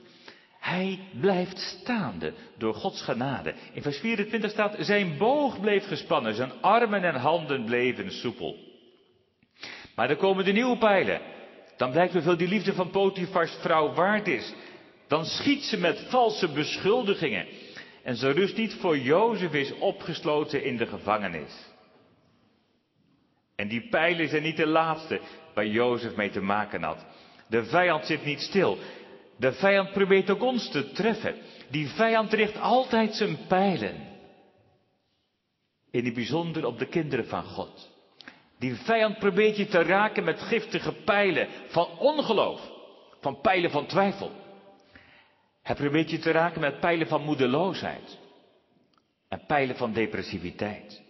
hij 0.59 1.09
blijft 1.20 1.59
staande 1.59 2.35
door 2.57 2.74
Gods 2.74 3.03
genade. 3.03 3.55
In 3.72 3.83
vers 3.83 3.98
24 3.98 4.51
staat, 4.51 4.77
zijn 4.79 5.18
boog 5.18 5.61
bleef 5.61 5.87
gespannen, 5.87 6.35
zijn 6.35 6.53
armen 6.61 7.05
en 7.05 7.14
handen 7.14 7.64
bleven 7.64 8.11
soepel. 8.11 8.57
Maar 9.94 10.11
er 10.11 10.16
komen 10.16 10.44
de 10.44 10.53
nieuwe 10.53 10.79
pijlen. 10.79 11.20
Dan 11.77 11.90
blijkt 11.90 12.12
hoeveel 12.12 12.37
die 12.37 12.48
liefde 12.48 12.74
van 12.74 12.90
Potifars 12.90 13.53
vrouw 13.53 13.92
waard 13.92 14.27
is. 14.27 14.55
Dan 15.08 15.24
schiet 15.24 15.62
ze 15.62 15.76
met 15.76 16.00
valse 16.08 16.48
beschuldigingen. 16.48 17.46
En 18.02 18.16
ze 18.16 18.30
rust 18.30 18.56
niet 18.56 18.74
voor 18.74 18.98
Jozef 18.98 19.52
is 19.52 19.78
opgesloten 19.78 20.64
in 20.64 20.76
de 20.76 20.86
gevangenis. 20.86 21.66
En 23.56 23.68
die 23.68 23.88
pijlen 23.88 24.28
zijn 24.28 24.42
niet 24.42 24.56
de 24.56 24.66
laatste 24.66 25.20
waar 25.54 25.66
Jozef 25.66 26.16
mee 26.16 26.30
te 26.30 26.40
maken 26.40 26.82
had. 26.82 27.06
De 27.46 27.64
vijand 27.64 28.06
zit 28.06 28.24
niet 28.24 28.40
stil. 28.40 28.78
De 29.36 29.52
vijand 29.52 29.92
probeert 29.92 30.30
ook 30.30 30.42
ons 30.42 30.70
te 30.70 30.90
treffen. 30.90 31.34
Die 31.70 31.88
vijand 31.88 32.32
richt 32.32 32.60
altijd 32.60 33.14
zijn 33.14 33.38
pijlen. 33.46 34.06
In 35.90 36.04
het 36.04 36.14
bijzonder 36.14 36.66
op 36.66 36.78
de 36.78 36.86
kinderen 36.86 37.26
van 37.26 37.44
God. 37.44 37.90
Die 38.58 38.74
vijand 38.74 39.18
probeert 39.18 39.56
je 39.56 39.66
te 39.66 39.82
raken 39.82 40.24
met 40.24 40.40
giftige 40.40 40.92
pijlen 40.92 41.48
van 41.68 41.98
ongeloof. 41.98 42.70
Van 43.20 43.40
pijlen 43.40 43.70
van 43.70 43.86
twijfel. 43.86 44.30
Probeert 45.74 46.11
je 46.11 46.18
te 46.18 46.31
raken 46.31 46.61
met 46.61 46.81
pijlen 46.81 47.07
van 47.07 47.22
moedeloosheid. 47.22 48.18
En 49.28 49.46
pijlen 49.46 49.76
van 49.76 49.92
depressiviteit. 49.92 51.02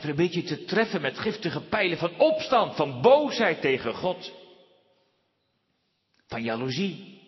Probeert 0.00 0.34
je 0.34 0.42
te 0.42 0.64
treffen 0.64 1.00
met 1.00 1.18
giftige 1.18 1.60
pijlen 1.60 1.98
van 1.98 2.18
opstand, 2.18 2.76
van 2.76 3.00
boosheid 3.02 3.60
tegen 3.60 3.94
God. 3.94 4.32
Van 6.26 6.42
jaloezie, 6.42 7.20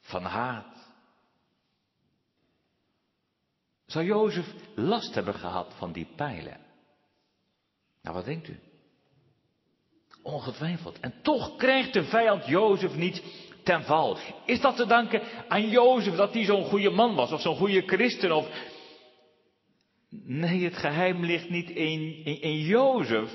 van 0.00 0.24
haat. 0.24 0.76
Zou 3.86 4.04
Jozef 4.04 4.54
last 4.74 5.14
hebben 5.14 5.34
gehad 5.34 5.74
van 5.78 5.92
die 5.92 6.08
pijlen? 6.16 6.60
Nou, 8.02 8.16
wat 8.16 8.24
denkt 8.24 8.48
u? 8.48 8.60
Ongetwijfeld. 10.22 11.00
En 11.00 11.14
toch 11.22 11.56
krijgt 11.56 11.92
de 11.92 12.04
vijand 12.04 12.46
Jozef 12.46 12.94
niet 12.94 13.22
ten 13.68 13.84
val. 13.84 14.18
Is 14.44 14.60
dat 14.60 14.76
te 14.76 14.86
danken 14.86 15.22
aan 15.48 15.68
Jozef 15.68 16.14
dat 16.14 16.32
hij 16.32 16.44
zo'n 16.44 16.64
goede 16.64 16.90
man 16.90 17.14
was, 17.14 17.32
of 17.32 17.40
zo'n 17.40 17.56
goede 17.56 17.82
christen, 17.86 18.32
of... 18.32 18.48
Nee, 20.10 20.64
het 20.64 20.76
geheim 20.76 21.24
ligt 21.24 21.50
niet 21.50 21.70
in, 21.70 22.24
in, 22.24 22.58
Jozef, 22.58 23.30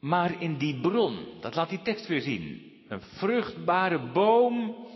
maar 0.00 0.42
in 0.42 0.56
die 0.56 0.80
bron. 0.80 1.26
Dat 1.40 1.54
laat 1.54 1.68
die 1.68 1.82
tekst 1.82 2.06
weer 2.06 2.20
zien. 2.20 2.72
Een 2.88 3.00
vruchtbare 3.00 4.12
boom 4.12 4.86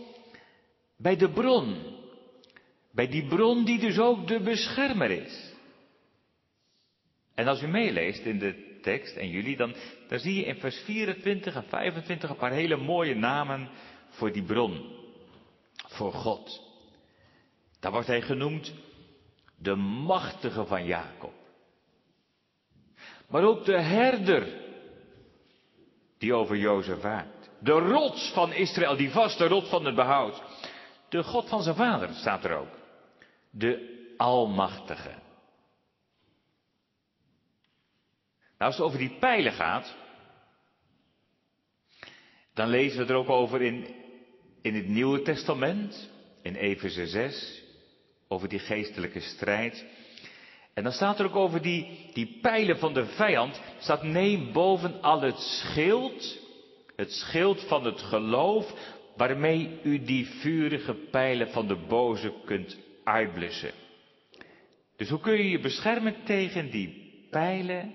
bij 0.97 1.15
de 1.15 1.29
bron. 1.29 1.75
Bij 2.91 3.07
die 3.07 3.27
bron 3.27 3.65
die 3.65 3.79
dus 3.79 3.99
ook 3.99 4.27
de 4.27 4.39
beschermer 4.39 5.11
is. 5.11 5.53
En 7.35 7.47
als 7.47 7.61
u 7.61 7.67
meeleest 7.67 8.25
in 8.25 8.39
de 8.39 8.79
tekst, 8.81 9.15
en 9.15 9.29
jullie, 9.29 9.57
dan, 9.57 9.75
dan 10.07 10.19
zie 10.19 10.35
je 10.35 10.45
in 10.45 10.55
vers 10.55 10.77
24 10.77 11.55
en 11.55 11.65
25 11.69 12.29
een 12.29 12.35
paar 12.35 12.51
hele 12.51 12.77
mooie 12.77 13.15
namen 13.15 13.69
voor 14.13 14.31
die 14.31 14.43
bron. 14.43 14.91
Voor 15.87 16.13
God. 16.13 16.61
Daar 17.79 17.91
wordt 17.91 18.07
hij 18.07 18.21
genoemd 18.21 18.73
de 19.57 19.75
machtige 19.75 20.65
van 20.65 20.85
Jacob. 20.85 21.33
Maar 23.27 23.43
ook 23.43 23.65
de 23.65 23.79
herder 23.79 24.61
die 26.17 26.33
over 26.33 26.57
Jozef 26.57 27.01
waakt. 27.01 27.49
De 27.59 27.71
rots 27.71 28.31
van 28.33 28.53
Israël, 28.53 28.95
die 28.95 29.11
vaste 29.11 29.47
rots 29.47 29.69
van 29.69 29.85
het 29.85 29.95
behoud. 29.95 30.41
De 31.09 31.23
God 31.23 31.49
van 31.49 31.63
zijn 31.63 31.75
vader 31.75 32.13
staat 32.13 32.43
er 32.43 32.57
ook. 32.57 32.79
De 33.49 33.91
Almachtige. 34.17 35.09
Nou, 38.57 38.71
als 38.71 38.77
het 38.77 38.85
over 38.85 38.99
die 38.99 39.17
pijlen 39.19 39.53
gaat, 39.53 39.95
dan 42.53 42.67
lezen 42.67 43.05
we 43.05 43.13
er 43.13 43.19
ook 43.19 43.29
over 43.29 43.61
in, 43.61 43.95
in 44.63 44.75
het 44.75 44.87
Nieuwe 44.87 45.21
Testament, 45.21 46.09
in 46.41 46.55
Efeze 46.55 47.07
6, 47.07 47.63
over 48.27 48.49
die 48.49 48.59
geestelijke 48.59 49.19
strijd. 49.19 49.85
En 50.73 50.83
dan 50.83 50.91
staat 50.91 51.19
er 51.19 51.25
ook 51.25 51.35
over 51.35 51.61
die, 51.61 52.09
die 52.13 52.39
pijlen 52.41 52.77
van 52.77 52.93
de 52.93 53.05
vijand, 53.05 53.61
staat 53.79 54.03
neem 54.03 54.51
boven 54.51 55.01
al 55.01 55.21
het 55.21 55.39
schild, 55.39 56.39
het 56.95 57.11
schild 57.11 57.63
van 57.67 57.85
het 57.85 58.01
geloof, 58.01 58.73
waarmee 59.15 59.79
u 59.83 60.03
die 60.03 60.25
vurige 60.25 60.93
pijlen 60.93 61.49
van 61.49 61.67
de 61.67 61.77
boze 61.87 62.33
kunt 62.45 62.77
uitblussen. 63.03 63.71
Dus 64.97 65.09
hoe 65.09 65.19
kun 65.19 65.37
je 65.37 65.49
je 65.49 65.59
beschermen 65.59 66.15
tegen 66.23 66.71
die 66.71 67.25
pijlen? 67.29 67.93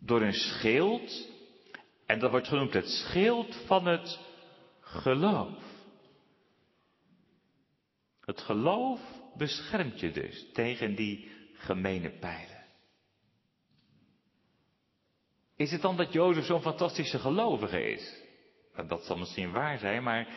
Door 0.00 0.22
een 0.22 0.32
schild, 0.32 1.28
en 2.06 2.18
dat 2.18 2.30
wordt 2.30 2.48
genoemd 2.48 2.72
het 2.72 2.88
schild 2.88 3.56
van 3.66 3.86
het 3.86 4.18
geloof. 4.88 5.62
Het 8.20 8.40
geloof 8.40 9.00
beschermt 9.36 10.00
je 10.00 10.10
dus 10.10 10.52
tegen 10.52 10.94
die 10.94 11.30
gemene 11.52 12.10
pijlen. 12.10 12.66
Is 15.56 15.70
het 15.70 15.82
dan 15.82 15.96
dat 15.96 16.12
Jozef 16.12 16.44
zo'n 16.44 16.62
fantastische 16.62 17.18
gelovige 17.18 17.90
is? 17.90 18.22
Nou, 18.74 18.88
dat 18.88 19.04
zal 19.04 19.16
misschien 19.16 19.52
waar 19.52 19.78
zijn, 19.78 20.02
maar 20.02 20.28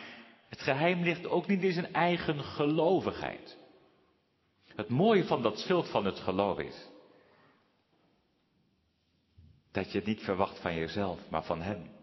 het 0.48 0.60
geheim 0.60 1.02
ligt 1.02 1.26
ook 1.26 1.46
niet 1.46 1.62
in 1.62 1.72
zijn 1.72 1.92
eigen 1.92 2.44
gelovigheid. 2.44 3.58
Het 4.74 4.88
mooie 4.88 5.24
van 5.24 5.42
dat 5.42 5.58
schild 5.58 5.90
van 5.90 6.04
het 6.04 6.18
geloof 6.18 6.58
is 6.58 6.90
dat 9.72 9.92
je 9.92 9.98
het 9.98 10.06
niet 10.06 10.22
verwacht 10.22 10.60
van 10.60 10.74
jezelf, 10.74 11.30
maar 11.30 11.44
van 11.44 11.62
Hem. 11.62 12.01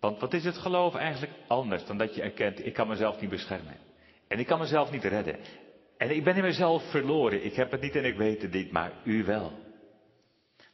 Want 0.00 0.20
wat 0.20 0.34
is 0.34 0.44
het 0.44 0.56
geloof 0.56 0.94
eigenlijk 0.94 1.32
anders 1.46 1.84
dan 1.84 1.98
dat 1.98 2.14
je 2.14 2.22
erkent, 2.22 2.66
ik 2.66 2.74
kan 2.74 2.88
mezelf 2.88 3.20
niet 3.20 3.30
beschermen. 3.30 3.76
En 4.28 4.38
ik 4.38 4.46
kan 4.46 4.58
mezelf 4.58 4.90
niet 4.90 5.04
redden. 5.04 5.36
En 5.96 6.10
ik 6.10 6.24
ben 6.24 6.36
in 6.36 6.42
mezelf 6.42 6.90
verloren. 6.90 7.44
Ik 7.44 7.54
heb 7.54 7.70
het 7.70 7.80
niet 7.80 7.96
en 7.96 8.04
ik 8.04 8.16
weet 8.16 8.42
het 8.42 8.52
niet, 8.52 8.72
maar 8.72 8.92
u 9.04 9.24
wel. 9.24 9.52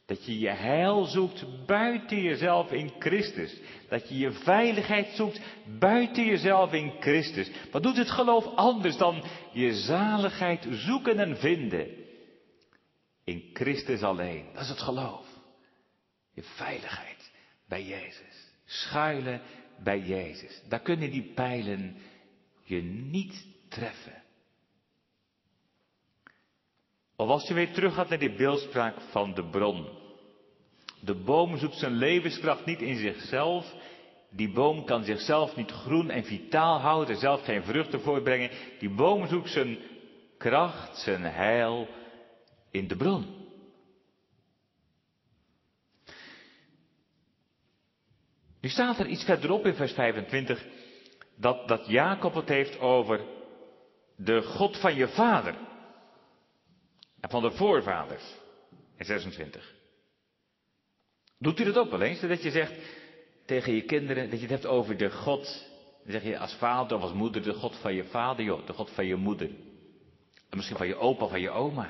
Dat 0.05 0.25
je 0.25 0.39
je 0.39 0.49
heil 0.49 1.05
zoekt 1.05 1.65
buiten 1.65 2.21
jezelf 2.21 2.71
in 2.71 2.91
Christus. 2.99 3.59
Dat 3.89 4.09
je 4.09 4.17
je 4.17 4.31
veiligheid 4.31 5.07
zoekt 5.07 5.41
buiten 5.79 6.25
jezelf 6.25 6.73
in 6.73 6.93
Christus. 6.99 7.51
Wat 7.71 7.83
doet 7.83 7.97
het 7.97 8.09
geloof 8.09 8.45
anders 8.45 8.97
dan 8.97 9.23
je 9.51 9.73
zaligheid 9.73 10.67
zoeken 10.69 11.19
en 11.19 11.37
vinden? 11.37 11.87
In 13.23 13.49
Christus 13.53 14.01
alleen. 14.01 14.45
Dat 14.53 14.61
is 14.61 14.69
het 14.69 14.81
geloof. 14.81 15.27
Je 16.33 16.43
veiligheid 16.43 17.31
bij 17.67 17.83
Jezus. 17.83 18.44
Schuilen 18.65 19.41
bij 19.83 19.99
Jezus. 19.99 20.61
Daar 20.67 20.79
kunnen 20.79 21.11
die 21.11 21.31
pijlen 21.35 21.97
je 22.63 22.81
niet 22.83 23.45
treffen. 23.69 24.23
Of 27.15 27.29
als 27.29 27.47
je 27.47 27.53
weer 27.53 27.73
terug 27.73 27.93
gaat 27.93 28.09
naar 28.09 28.19
die 28.19 28.35
beeldspraak 28.35 29.01
van 29.01 29.33
de 29.33 29.43
bron. 29.49 29.87
De 30.99 31.15
boom 31.15 31.57
zoekt 31.57 31.75
zijn 31.75 31.91
levenskracht 31.93 32.65
niet 32.65 32.81
in 32.81 32.97
zichzelf. 32.97 33.73
Die 34.29 34.51
boom 34.51 34.85
kan 34.85 35.03
zichzelf 35.03 35.55
niet 35.55 35.71
groen 35.71 36.09
en 36.09 36.23
vitaal 36.23 36.79
houden, 36.79 37.17
zelf 37.17 37.43
geen 37.43 37.63
vruchten 37.63 38.01
voortbrengen. 38.01 38.49
Die 38.79 38.89
boom 38.89 39.27
zoekt 39.27 39.49
zijn 39.49 39.77
kracht, 40.37 40.97
zijn 40.97 41.23
heil 41.23 41.87
in 42.71 42.87
de 42.87 42.95
bron. 42.95 43.44
Nu 48.65 48.71
staat 48.71 48.99
er 48.99 49.07
iets 49.07 49.23
verderop 49.23 49.65
in 49.65 49.73
vers 49.73 49.93
25 49.93 50.65
dat, 51.35 51.67
dat 51.67 51.87
Jacob 51.87 52.33
het 52.33 52.47
heeft 52.47 52.79
over 52.79 53.21
de 54.15 54.41
God 54.41 54.77
van 54.77 54.95
je 54.95 55.07
vader 55.07 55.55
en 57.19 57.29
van 57.29 57.41
de 57.41 57.51
voorvaders 57.51 58.23
in 58.97 59.05
26. 59.05 59.73
Doet 61.39 61.59
u 61.59 61.63
dat 61.63 61.77
ook 61.77 61.89
wel 61.89 62.01
eens? 62.01 62.19
Dat 62.19 62.43
je 62.43 62.51
zegt 62.51 62.73
tegen 63.45 63.73
je 63.73 63.81
kinderen, 63.81 64.29
dat 64.29 64.39
je 64.39 64.45
het 64.45 64.61
hebt 64.61 64.65
over 64.65 64.97
de 64.97 65.11
God, 65.11 65.67
dan 66.03 66.11
zeg 66.11 66.23
je 66.23 66.37
als 66.37 66.53
vader 66.53 66.97
of 66.97 67.03
als 67.03 67.13
moeder, 67.13 67.43
de 67.43 67.53
God 67.53 67.75
van 67.75 67.93
je 67.93 68.03
vader, 68.03 68.45
joh, 68.45 68.65
de 68.65 68.73
God 68.73 68.89
van 68.89 69.05
je 69.05 69.15
moeder. 69.15 69.47
En 70.49 70.57
misschien 70.57 70.77
van 70.77 70.87
je 70.87 70.95
opa, 70.95 71.27
van 71.27 71.41
je 71.41 71.49
oma. 71.49 71.89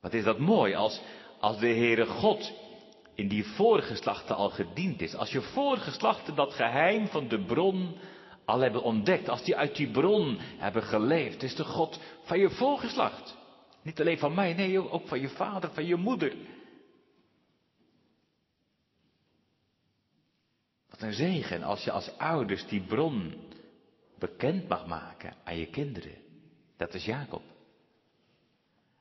Wat 0.00 0.14
is 0.14 0.24
dat 0.24 0.38
mooi 0.38 0.74
als, 0.74 1.00
als 1.40 1.58
de 1.58 1.68
Heere 1.68 2.06
God 2.06 2.52
in 3.14 3.28
die 3.28 3.44
voorgeslachten 3.44 4.36
al 4.36 4.50
gediend 4.50 5.00
is. 5.00 5.14
Als 5.14 5.30
je 5.30 5.40
voorgeslachten 5.40 6.34
dat 6.34 6.54
geheim 6.54 7.06
van 7.06 7.28
de 7.28 7.44
bron 7.44 7.96
al 8.44 8.60
hebben 8.60 8.82
ontdekt. 8.82 9.28
Als 9.28 9.44
die 9.44 9.56
uit 9.56 9.76
die 9.76 9.90
bron 9.90 10.38
hebben 10.38 10.82
geleefd. 10.82 11.42
is 11.42 11.54
de 11.54 11.64
God 11.64 12.00
van 12.22 12.38
je 12.38 12.50
voorgeslacht. 12.50 13.36
Niet 13.82 14.00
alleen 14.00 14.18
van 14.18 14.34
mij, 14.34 14.54
nee, 14.54 14.90
ook 14.90 15.08
van 15.08 15.20
je 15.20 15.28
vader, 15.28 15.70
van 15.70 15.86
je 15.86 15.96
moeder. 15.96 16.36
Wat 20.90 21.02
een 21.02 21.12
zegen 21.12 21.62
als 21.62 21.84
je 21.84 21.90
als 21.90 22.18
ouders 22.18 22.66
die 22.66 22.80
bron 22.80 23.34
bekend 24.18 24.68
mag 24.68 24.86
maken 24.86 25.34
aan 25.44 25.56
je 25.56 25.66
kinderen. 25.66 26.14
Dat 26.76 26.94
is 26.94 27.04
Jacob. 27.04 27.42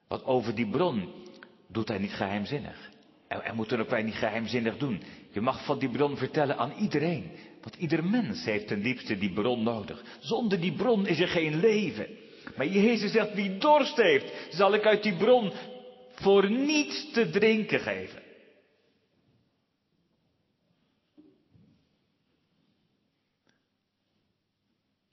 Want 0.07 0.23
over 0.23 0.55
die 0.55 0.69
bron 0.69 1.13
doet 1.67 1.87
hij 1.87 1.97
niet 1.97 2.13
geheimzinnig. 2.13 2.92
En, 3.33 3.43
en 3.43 3.55
moeten 3.55 3.79
ook 3.79 3.89
wij 3.89 4.03
niet 4.03 4.15
geheimzinnig 4.15 4.77
doen. 4.77 5.03
Je 5.31 5.41
mag 5.41 5.65
van 5.65 5.79
die 5.79 5.89
bron 5.89 6.17
vertellen 6.17 6.57
aan 6.57 6.73
iedereen. 6.79 7.31
Want 7.61 7.75
ieder 7.75 8.05
mens 8.05 8.45
heeft 8.45 8.67
ten 8.67 8.81
diepste 8.81 9.17
die 9.17 9.33
bron 9.33 9.63
nodig. 9.63 10.03
Zonder 10.19 10.59
die 10.59 10.73
bron 10.73 11.07
is 11.07 11.19
er 11.19 11.27
geen 11.27 11.59
leven. 11.59 12.07
Maar 12.57 12.67
Jezus 12.67 13.11
zegt, 13.11 13.33
wie 13.33 13.57
dorst 13.57 13.95
heeft, 13.95 14.47
zal 14.49 14.73
ik 14.73 14.85
uit 14.85 15.03
die 15.03 15.15
bron 15.15 15.51
voor 16.13 16.51
niets 16.51 17.11
te 17.11 17.29
drinken 17.29 17.79
geven. 17.79 18.21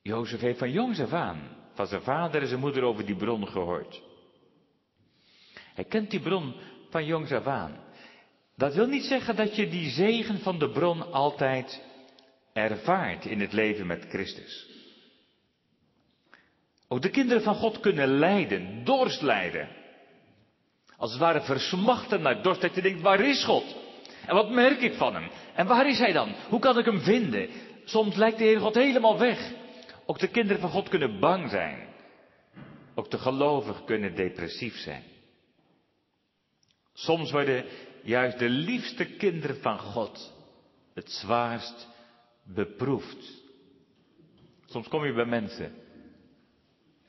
Jozef 0.03 0.41
heeft 0.41 0.59
van 0.59 0.71
jongs 0.71 1.01
af 1.01 1.13
aan 1.13 1.57
van 1.75 1.87
zijn 1.87 2.03
vader 2.03 2.43
en 2.43 2.49
zijn 2.49 2.61
moeder 2.61 2.83
over 2.83 3.07
die 3.07 3.17
bron 3.17 3.49
gehoord. 3.49 4.03
Hij 5.75 5.85
kent 5.85 6.11
die 6.11 6.21
bron 6.21 6.55
van 6.91 7.05
jongs 7.05 7.33
af 7.33 7.47
aan. 7.47 7.89
Dat 8.61 8.75
wil 8.75 8.87
niet 8.87 9.05
zeggen 9.05 9.37
dat 9.37 9.57
je 9.57 9.69
die 9.69 9.91
zegen 9.91 10.39
van 10.39 10.59
de 10.59 10.71
bron 10.71 11.13
altijd 11.13 11.83
ervaart 12.53 13.25
in 13.25 13.41
het 13.41 13.53
leven 13.53 13.87
met 13.87 14.07
Christus. 14.09 14.67
Ook 16.89 17.03
de 17.03 17.11
kinderen 17.11 17.43
van 17.43 17.55
God 17.55 17.81
kunnen 17.81 18.09
lijden, 18.09 18.85
dorst 18.85 19.23
lijden. 19.23 19.69
Als 20.97 21.11
het 21.11 21.21
ware 21.21 21.41
versmachten 21.41 22.23
naar 22.23 22.43
dorst, 22.43 22.61
dat 22.61 22.75
je 22.75 22.83
denkt, 22.83 23.01
waar 23.01 23.21
is 23.21 23.45
God? 23.45 23.77
En 24.27 24.35
wat 24.35 24.51
merk 24.51 24.81
ik 24.81 24.95
van 24.95 25.15
hem? 25.15 25.31
En 25.55 25.67
waar 25.67 25.89
is 25.89 25.99
hij 25.99 26.13
dan? 26.13 26.35
Hoe 26.49 26.61
kan 26.61 26.79
ik 26.79 26.85
hem 26.85 27.01
vinden? 27.01 27.49
Soms 27.85 28.17
lijkt 28.17 28.39
de 28.39 28.45
Heer 28.45 28.61
God 28.61 28.75
helemaal 28.75 29.19
weg. 29.19 29.53
Ook 30.07 30.19
de 30.19 30.29
kinderen 30.29 30.61
van 30.61 30.71
God 30.71 30.89
kunnen 30.89 31.21
bang 31.21 31.51
zijn. 31.51 31.89
Ook 32.95 33.11
de 33.11 33.19
gelovigen 33.19 33.85
kunnen 33.85 34.15
depressief 34.15 34.77
zijn. 34.77 35.03
Soms 36.93 37.31
worden 37.31 37.65
juist 38.03 38.39
de 38.39 38.49
liefste 38.49 39.05
kinderen 39.05 39.61
van 39.61 39.79
God 39.79 40.33
het 40.95 41.11
zwaarst 41.11 41.89
beproefd. 42.45 43.43
Soms 44.67 44.89
kom 44.89 45.05
je 45.05 45.13
bij 45.13 45.25
mensen 45.25 45.75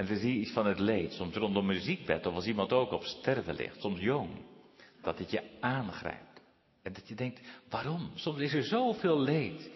en 0.01 0.07
dan 0.07 0.17
zie 0.17 0.33
je 0.33 0.39
iets 0.39 0.51
van 0.51 0.65
het 0.65 0.79
leed. 0.79 1.13
Soms 1.13 1.35
rondom 1.35 1.69
een 1.69 1.81
ziekbed 1.81 2.25
of 2.25 2.33
als 2.33 2.45
iemand 2.45 2.73
ook 2.73 2.91
op 2.91 3.03
sterven 3.03 3.55
ligt, 3.55 3.81
soms 3.81 3.99
jong. 3.99 4.29
Dat 5.01 5.17
het 5.17 5.31
je 5.31 5.43
aangrijpt. 5.59 6.41
En 6.81 6.93
dat 6.93 7.07
je 7.07 7.15
denkt, 7.15 7.41
waarom? 7.69 8.11
Soms 8.15 8.39
is 8.39 8.53
er 8.53 8.63
zoveel 8.63 9.19
leed 9.19 9.69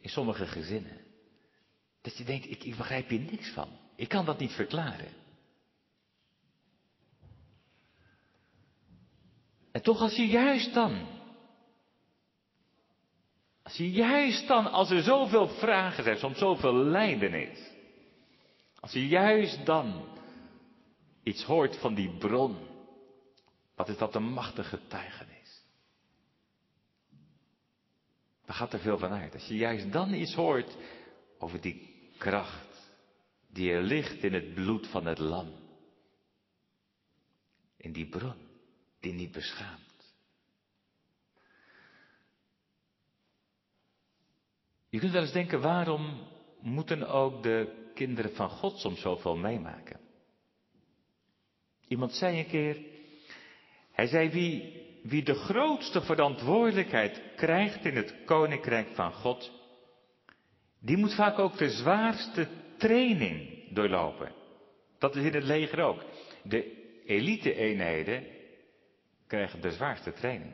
in 0.00 0.08
sommige 0.08 0.46
gezinnen. 0.46 1.00
Dat 2.02 2.16
je 2.16 2.24
denkt, 2.24 2.50
ik, 2.50 2.64
ik 2.64 2.76
begrijp 2.76 3.08
hier 3.08 3.20
niks 3.20 3.48
van. 3.48 3.68
Ik 3.96 4.08
kan 4.08 4.24
dat 4.24 4.38
niet 4.38 4.52
verklaren. 4.52 5.08
En 9.72 9.82
toch 9.82 10.00
als 10.00 10.16
je 10.16 10.26
juist 10.26 10.74
dan, 10.74 11.06
als 13.62 13.76
je 13.76 13.90
juist 13.90 14.48
dan, 14.48 14.70
als 14.70 14.90
er 14.90 15.02
zoveel 15.02 15.48
vragen 15.48 16.04
zijn, 16.04 16.18
soms 16.18 16.38
zoveel 16.38 16.74
lijden 16.74 17.34
is, 17.34 17.70
als 18.80 18.92
je 18.92 19.08
juist 19.08 19.66
dan 19.66 20.04
iets 21.22 21.44
hoort 21.44 21.76
van 21.76 21.94
die 21.94 22.16
bron, 22.18 22.56
wat 23.74 23.88
is 23.88 23.96
dat 23.98 24.14
een 24.14 24.32
machtige 24.32 24.76
getuigenis. 24.76 25.30
Daar 28.44 28.56
gaat 28.56 28.72
er 28.72 28.78
veel 28.78 28.98
van 28.98 29.12
uit. 29.12 29.34
Als 29.34 29.46
je 29.46 29.56
juist 29.56 29.92
dan 29.92 30.14
iets 30.14 30.34
hoort 30.34 30.76
over 31.38 31.60
die 31.60 32.10
kracht 32.18 32.90
die 33.48 33.72
er 33.72 33.82
ligt 33.82 34.22
in 34.22 34.32
het 34.32 34.54
bloed 34.54 34.86
van 34.86 35.06
het 35.06 35.18
lam. 35.18 35.52
In 37.76 37.92
die 37.92 38.08
bron 38.08 38.51
die 39.02 39.12
niet 39.12 39.32
beschaamt. 39.32 40.14
Je 44.88 44.98
kunt 44.98 45.12
wel 45.12 45.22
eens 45.22 45.32
denken, 45.32 45.60
waarom 45.60 46.26
moeten 46.60 47.08
ook 47.08 47.42
de 47.42 47.90
kinderen 47.94 48.34
van 48.34 48.48
God 48.48 48.78
soms 48.78 49.00
zoveel 49.00 49.36
meemaken? 49.36 50.00
Iemand 51.88 52.12
zei 52.12 52.38
een 52.38 52.46
keer, 52.46 52.78
hij 53.92 54.06
zei 54.06 54.30
wie, 54.30 54.82
wie 55.02 55.22
de 55.22 55.34
grootste 55.34 56.02
verantwoordelijkheid 56.02 57.22
krijgt 57.36 57.84
in 57.84 57.96
het 57.96 58.24
koninkrijk 58.24 58.88
van 58.94 59.12
God, 59.12 59.52
die 60.80 60.96
moet 60.96 61.14
vaak 61.14 61.38
ook 61.38 61.58
de 61.58 61.70
zwaarste 61.70 62.48
training 62.78 63.68
doorlopen. 63.74 64.32
Dat 64.98 65.16
is 65.16 65.24
in 65.24 65.34
het 65.34 65.44
leger 65.44 65.80
ook. 65.80 66.04
De 66.42 66.82
elite-eenheden 67.06 68.40
krijgen 69.32 69.60
de 69.60 69.72
zwaarste 69.72 70.12
training. 70.12 70.52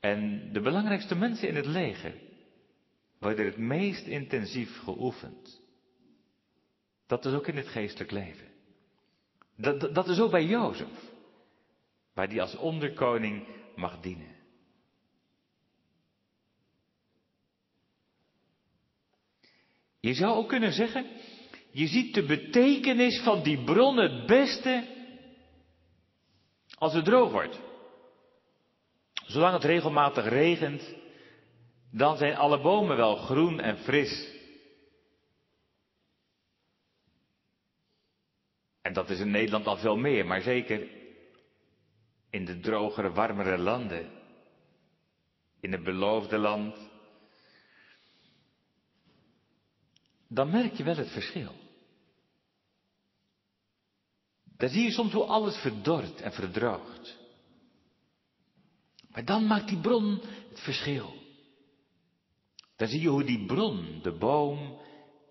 En 0.00 0.52
de 0.52 0.60
belangrijkste 0.60 1.14
mensen 1.14 1.48
in 1.48 1.56
het 1.56 1.66
leger 1.66 2.14
worden 3.18 3.44
het 3.44 3.56
meest 3.56 4.06
intensief 4.06 4.78
geoefend. 4.78 5.60
Dat 7.06 7.24
is 7.24 7.32
ook 7.32 7.46
in 7.46 7.56
het 7.56 7.68
geestelijk 7.68 8.10
leven. 8.10 8.46
Dat, 9.56 9.94
dat 9.94 10.08
is 10.08 10.20
ook 10.20 10.30
bij 10.30 10.44
Jozef, 10.44 11.12
waar 12.12 12.28
die 12.28 12.40
als 12.40 12.56
onderkoning 12.56 13.46
mag 13.76 14.00
dienen. 14.00 14.34
Je 20.00 20.14
zou 20.14 20.36
ook 20.36 20.48
kunnen 20.48 20.72
zeggen, 20.72 21.06
je 21.70 21.86
ziet 21.86 22.14
de 22.14 22.26
betekenis 22.26 23.20
van 23.20 23.42
die 23.42 23.64
bron 23.64 23.96
het 23.96 24.26
beste 24.26 24.93
als 26.84 26.94
het 26.94 27.04
droog 27.04 27.30
wordt. 27.30 27.60
Zolang 29.26 29.52
het 29.52 29.64
regelmatig 29.64 30.28
regent, 30.28 30.94
dan 31.90 32.16
zijn 32.16 32.36
alle 32.36 32.60
bomen 32.60 32.96
wel 32.96 33.16
groen 33.16 33.60
en 33.60 33.78
fris. 33.78 34.32
En 38.82 38.92
dat 38.92 39.10
is 39.10 39.20
in 39.20 39.30
Nederland 39.30 39.66
al 39.66 39.76
veel 39.76 39.96
meer, 39.96 40.26
maar 40.26 40.40
zeker 40.40 40.88
in 42.30 42.44
de 42.44 42.60
drogere, 42.60 43.12
warmere 43.12 43.58
landen. 43.58 44.10
In 45.60 45.72
het 45.72 45.84
beloofde 45.84 46.38
land. 46.38 46.90
Dan 50.28 50.50
merk 50.50 50.72
je 50.72 50.84
wel 50.84 50.96
het 50.96 51.10
verschil. 51.10 51.63
Daar 54.56 54.68
zie 54.68 54.82
je 54.82 54.90
soms 54.90 55.12
hoe 55.12 55.24
alles 55.24 55.56
verdort 55.56 56.20
en 56.20 56.32
verdroogt. 56.32 57.18
Maar 59.08 59.24
dan 59.24 59.46
maakt 59.46 59.68
die 59.68 59.80
bron 59.80 60.20
het 60.48 60.60
verschil. 60.60 61.14
Dan 62.76 62.88
zie 62.88 63.00
je 63.00 63.08
hoe 63.08 63.24
die 63.24 63.46
bron, 63.46 64.00
de 64.02 64.12
boom, 64.12 64.78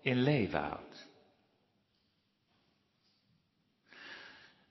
in 0.02 0.22
leven 0.22 0.60
houdt. 0.60 1.08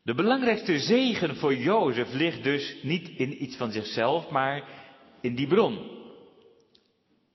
De 0.04 0.14
belangrijkste 0.14 0.80
zegen 0.80 1.36
voor 1.36 1.56
Jozef 1.56 2.14
ligt 2.14 2.44
dus 2.44 2.78
niet 2.82 3.10
in 3.10 3.44
iets 3.44 3.56
van 3.56 3.72
zichzelf, 3.72 4.30
maar 4.30 4.64
in 5.22 5.36
die 5.36 5.48
bron. 5.48 6.02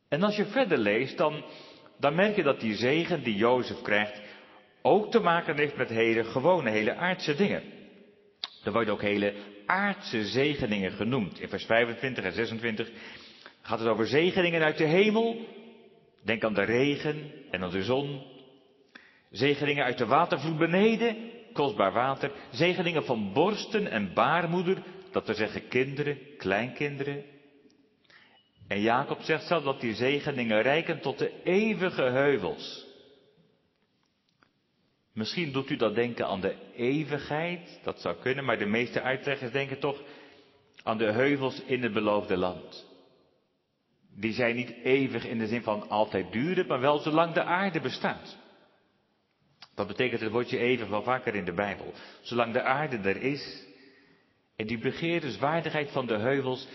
En 0.09 0.22
als 0.22 0.37
je 0.37 0.46
verder 0.46 0.78
leest, 0.78 1.16
dan, 1.16 1.44
dan 1.98 2.14
merk 2.14 2.37
je 2.37 2.42
dat 2.42 2.61
die 2.61 2.74
zegen 2.74 3.22
die 3.22 3.37
Jozef 3.37 3.83
krijgt 3.83 4.27
ook 4.88 5.11
te 5.11 5.20
maken 5.20 5.57
heeft 5.57 5.77
met 5.77 5.88
hele 5.88 6.24
gewone, 6.24 6.70
hele 6.70 6.94
aardse 6.94 7.35
dingen. 7.35 7.62
Er 8.64 8.72
worden 8.72 8.92
ook 8.92 9.03
hele 9.03 9.35
aardse 9.66 10.27
zegeningen 10.27 10.92
genoemd. 10.92 11.40
In 11.40 11.48
vers 11.48 11.64
25 11.64 12.24
en 12.24 12.33
26 12.33 12.90
gaat 13.62 13.79
het 13.79 13.88
over 13.88 14.07
zegeningen 14.07 14.62
uit 14.62 14.79
de 14.79 14.85
hemel. 14.85 15.46
Denk 16.22 16.44
aan 16.44 16.55
de 16.55 16.62
regen 16.62 17.33
en 17.51 17.62
aan 17.62 17.70
de 17.70 17.83
zon. 17.83 18.22
Zegeningen 19.31 19.85
uit 19.85 19.98
de 19.98 20.07
watervloed 20.07 20.59
beneden, 20.59 21.16
kostbaar 21.53 21.92
water. 21.92 22.31
Zegeningen 22.51 23.05
van 23.05 23.33
borsten 23.33 23.90
en 23.90 24.12
baarmoeder, 24.14 24.83
dat 25.12 25.27
we 25.27 25.35
zeggen 25.35 25.68
kinderen, 25.68 26.18
kleinkinderen. 26.37 27.24
En 28.68 28.81
Jacob 28.81 29.20
zegt 29.20 29.46
zelf 29.46 29.62
dat 29.64 29.81
die 29.81 29.94
zegeningen 29.94 30.62
rijken 30.62 31.01
tot 31.01 31.18
de 31.18 31.33
eeuwige 31.44 32.03
heuvels. 32.03 32.88
Misschien 35.18 35.52
doet 35.52 35.70
u 35.70 35.76
dat 35.76 35.94
denken 35.94 36.26
aan 36.26 36.40
de 36.40 36.54
eeuwigheid, 36.76 37.81
dat 37.83 38.00
zou 38.00 38.16
kunnen, 38.16 38.44
maar 38.44 38.59
de 38.59 38.66
meeste 38.66 39.02
uitleggers 39.02 39.52
denken 39.52 39.78
toch 39.78 40.02
aan 40.83 40.98
de 40.98 41.12
heuvels 41.12 41.62
in 41.62 41.83
het 41.83 41.92
beloofde 41.92 42.37
land. 42.37 42.87
Die 44.14 44.33
zijn 44.33 44.57
niet 44.57 44.74
eeuwig 44.83 45.26
in 45.26 45.38
de 45.38 45.46
zin 45.46 45.62
van 45.62 45.88
altijd 45.88 46.33
duren, 46.33 46.66
maar 46.66 46.81
wel 46.81 46.98
zolang 46.98 47.35
de 47.35 47.42
aarde 47.42 47.81
bestaat. 47.81 48.37
Dat 49.74 49.87
betekent 49.87 50.20
het 50.20 50.31
woordje 50.31 50.59
eeuwig 50.59 50.88
wel 50.88 51.02
vaker 51.02 51.35
in 51.35 51.44
de 51.44 51.54
Bijbel. 51.54 51.92
Zolang 52.20 52.52
de 52.52 52.62
aarde 52.62 52.96
er 52.96 53.22
is 53.22 53.66
en 54.57 54.66
die 54.66 54.78
begeerenswaardigheid 54.78 55.90
van 55.90 56.07
de 56.07 56.16
heuvels, 56.16 56.68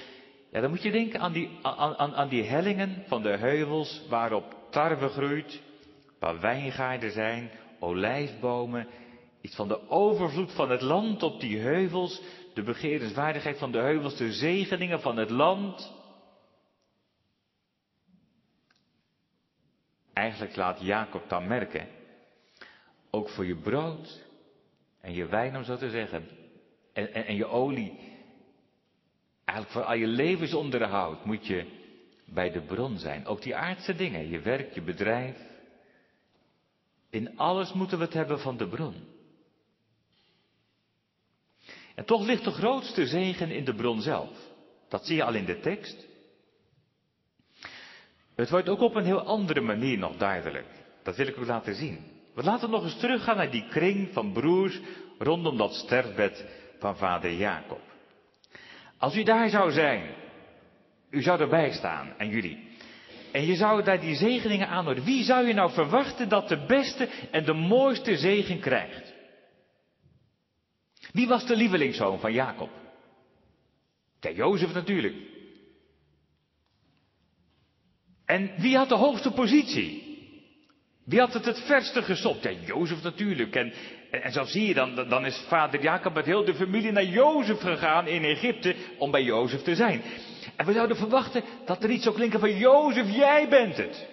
ja, 0.52 0.62
dan 0.62 0.70
moet 0.70 0.84
je 0.84 0.92
denken 0.92 1.20
aan 1.20 1.34
die, 1.34 1.50
aan, 1.62 1.96
aan, 1.96 2.16
aan 2.16 2.30
die 2.30 2.44
hellingen 2.44 3.04
van 3.08 3.22
de 3.22 3.38
heuvels 3.38 4.06
waarop 4.10 4.56
tarwe 4.70 5.08
groeit, 5.08 5.62
waar 6.20 6.40
wijngaarden 6.40 7.12
zijn, 7.12 7.52
olijfbomen, 7.84 8.88
iets 9.42 9.56
van 9.56 9.68
de 9.68 9.90
overvloed 9.90 10.52
van 10.52 10.70
het 10.70 10.82
land 10.82 11.24
op 11.24 11.40
die 11.40 11.60
heuvels, 11.60 12.22
de 12.54 12.64
begeerenswaardigheid 12.64 13.58
van 13.58 13.72
de 13.72 13.78
heuvels, 13.78 14.18
de 14.18 14.34
zegeningen 14.34 15.02
van 15.02 15.18
het 15.18 15.30
land. 15.30 15.94
Eigenlijk 20.14 20.56
laat 20.56 20.82
Jacob 20.82 21.30
dan 21.30 21.48
merken, 21.48 21.88
ook 23.10 23.30
voor 23.30 23.46
je 23.46 23.56
brood 23.56 24.22
en 25.02 25.14
je 25.14 25.26
wijn 25.26 25.58
om 25.58 25.64
zo 25.64 25.78
te 25.78 25.90
zeggen, 25.90 26.28
en, 26.94 27.14
en, 27.14 27.26
en 27.26 27.36
je 27.36 27.46
olie, 27.46 28.00
eigenlijk 29.46 29.78
voor 29.78 29.84
al 29.84 30.00
je 30.00 30.08
levensonderhoud 30.08 31.26
moet 31.26 31.48
je 31.48 31.82
bij 32.26 32.52
de 32.52 32.62
bron 32.62 32.98
zijn. 32.98 33.26
Ook 33.26 33.42
die 33.42 33.56
aardse 33.56 33.96
dingen, 33.96 34.30
je 34.30 34.40
werk, 34.40 34.74
je 34.74 34.82
bedrijf, 34.82 35.38
in 37.14 37.38
alles 37.38 37.74
moeten 37.74 37.98
we 37.98 38.04
het 38.04 38.14
hebben 38.14 38.40
van 38.40 38.58
de 38.58 38.68
bron. 38.68 38.96
En 41.96 42.06
toch 42.06 42.26
ligt 42.26 42.44
de 42.44 42.52
grootste 42.52 43.08
zegen 43.08 43.52
in 43.52 43.66
de 43.66 43.76
bron 43.76 44.02
zelf. 44.02 44.30
Dat 44.90 45.06
zie 45.06 45.16
je 45.16 45.24
al 45.24 45.34
in 45.34 45.46
de 45.46 45.60
tekst. 45.60 46.08
Het 48.36 48.50
wordt 48.50 48.70
ook 48.70 48.80
op 48.80 48.96
een 48.96 49.06
heel 49.06 49.22
andere 49.22 49.62
manier 49.62 49.98
nog 49.98 50.18
duidelijk. 50.18 50.68
Dat 51.04 51.16
wil 51.16 51.28
ik 51.28 51.38
u 51.38 51.46
laten 51.46 51.76
zien. 51.76 52.12
We 52.34 52.44
laten 52.44 52.70
nog 52.70 52.84
eens 52.84 53.00
teruggaan 53.00 53.38
naar 53.38 53.52
die 53.52 53.68
kring 53.68 54.14
van 54.14 54.34
broers 54.34 54.80
rondom 55.18 55.58
dat 55.58 55.74
sterfbed 55.74 56.46
van 56.80 56.98
vader 56.98 57.32
Jacob. 57.32 57.82
Als 58.98 59.16
u 59.16 59.24
daar 59.24 59.50
zou 59.50 59.72
zijn, 59.72 60.16
u 61.10 61.22
zou 61.22 61.40
erbij 61.40 61.72
staan 61.72 62.14
en 62.18 62.30
jullie. 62.30 62.72
En 63.34 63.46
je 63.46 63.56
zou 63.56 63.84
daar 63.84 64.00
die 64.00 64.16
zegeningen 64.16 64.68
aanhouden. 64.68 65.04
Wie 65.04 65.24
zou 65.24 65.48
je 65.48 65.54
nou 65.54 65.72
verwachten 65.72 66.30
dat 66.30 66.48
de 66.48 66.66
beste 66.66 67.10
en 67.32 67.46
de 67.46 67.54
mooiste 67.54 68.18
zegen 68.18 68.60
krijgt? 68.60 69.14
Wie 71.12 71.28
was 71.28 71.46
de 71.46 71.56
lievelingszoon 71.56 72.20
van 72.20 72.34
Jacob? 72.34 72.70
Ja, 74.20 74.32
Jozef 74.32 74.74
natuurlijk. 74.74 75.16
En 78.26 78.52
wie 78.58 78.78
had 78.78 78.90
de 78.90 78.96
hoogste 78.96 79.32
positie? 79.32 80.18
Wie 81.06 81.20
had 81.20 81.34
het 81.34 81.46
het 81.46 81.60
verste 81.60 82.02
gestopt? 82.02 82.44
Ja, 82.44 82.52
Jozef 82.52 83.04
natuurlijk. 83.04 83.56
En, 83.56 83.74
en, 84.12 84.24
en 84.24 84.32
zo 84.32 84.44
zie 84.44 84.68
je 84.68 84.74
dan, 84.74 84.96
dan 84.96 85.26
is 85.26 85.46
vader 85.48 85.82
Jacob 85.82 86.14
met 86.14 86.26
heel 86.26 86.46
de 86.46 86.56
familie 86.56 86.92
naar 86.92 87.06
Jozef 87.06 87.60
gegaan 87.60 88.08
in 88.08 88.24
Egypte 88.24 88.76
om 88.98 89.12
bij 89.12 89.24
Jozef 89.24 89.62
te 89.62 89.76
zijn. 89.76 90.02
En 90.56 90.66
we 90.66 90.74
zouden 90.74 90.98
verwachten 90.98 91.44
dat 91.66 91.84
er 91.84 91.90
iets 91.90 92.04
zou 92.04 92.16
klinken 92.16 92.40
van 92.40 92.58
Jozef, 92.58 93.10
jij 93.10 93.50
bent 93.50 93.78
het. 93.78 94.08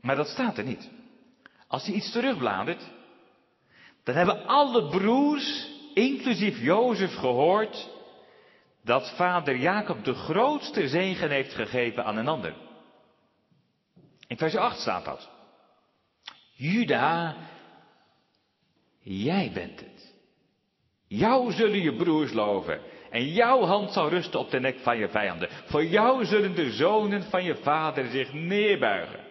Maar 0.00 0.16
dat 0.16 0.28
staat 0.28 0.58
er 0.58 0.64
niet. 0.64 0.90
Als 1.66 1.86
hij 1.86 1.94
iets 1.94 2.12
terugbladert, 2.12 2.82
dan 4.02 4.14
hebben 4.14 4.46
alle 4.46 4.88
broers, 4.88 5.68
inclusief 5.94 6.58
Jozef, 6.60 7.14
gehoord 7.14 7.88
dat 8.82 9.14
vader 9.16 9.56
Jacob 9.56 10.04
de 10.04 10.14
grootste 10.14 10.88
zegen 10.88 11.30
heeft 11.30 11.52
gegeven 11.54 12.04
aan 12.04 12.16
een 12.16 12.28
ander. 12.28 12.54
In 14.26 14.36
vers 14.36 14.56
8 14.56 14.80
staat 14.80 15.04
dat. 15.04 15.28
Juda, 16.54 17.36
jij 19.00 19.50
bent 19.54 19.80
het. 19.80 20.14
Jou 21.06 21.52
zullen 21.52 21.80
je 21.80 21.96
broers 21.96 22.32
loven. 22.32 22.80
En 23.10 23.32
jouw 23.32 23.60
hand 23.64 23.92
zal 23.92 24.08
rusten 24.08 24.40
op 24.40 24.50
de 24.50 24.60
nek 24.60 24.78
van 24.78 24.98
je 24.98 25.08
vijanden. 25.08 25.48
Voor 25.64 25.84
jou 25.84 26.24
zullen 26.24 26.54
de 26.54 26.70
zonen 26.70 27.22
van 27.22 27.44
je 27.44 27.54
vader 27.56 28.10
zich 28.10 28.32
neerbuigen. 28.32 29.26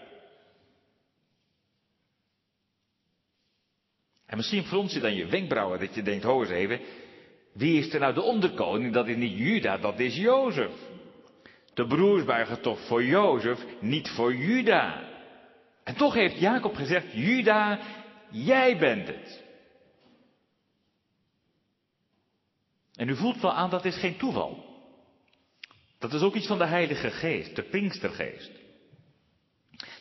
En 4.26 4.38
misschien 4.38 4.64
frons 4.64 4.94
je 4.94 5.00
dan 5.00 5.16
je 5.16 5.26
wenkbrauwen 5.26 5.80
dat 5.80 5.96
je 5.96 6.02
denkt, 6.02 6.24
ho 6.24 6.42
eens 6.42 6.50
even, 6.50 6.80
wie 7.54 7.80
is 7.80 7.94
er 7.94 8.00
nou 8.00 8.14
de 8.14 8.22
onderkoning? 8.22 8.94
Dat 8.94 9.08
is 9.08 9.16
niet 9.16 9.38
Juda, 9.38 9.78
dat 9.78 10.00
is 10.00 10.16
Jozef. 10.16 10.72
De 11.74 11.88
broers 11.88 12.24
buigen 12.24 12.62
toch 12.62 12.80
voor 12.80 13.04
Jozef, 13.04 13.66
niet 13.80 14.10
voor 14.10 14.36
Juda. 14.36 15.04
En 15.84 15.96
toch 15.96 16.14
heeft 16.14 16.40
Jacob 16.40 16.76
gezegd, 16.76 17.06
Juda, 17.12 17.80
jij 18.30 18.78
bent 18.78 19.08
het. 19.08 19.44
En 22.98 23.10
u 23.10 23.16
voelt 23.16 23.42
wel 23.42 23.54
aan, 23.54 23.70
dat 23.70 23.86
is 23.86 24.00
geen 24.00 24.18
toeval. 24.18 24.66
Dat 26.00 26.14
is 26.14 26.22
ook 26.22 26.36
iets 26.36 26.48
van 26.48 26.58
de 26.58 26.66
Heilige 26.66 27.12
Geest, 27.12 27.56
de 27.56 27.64
Pinkstergeest. 27.64 28.52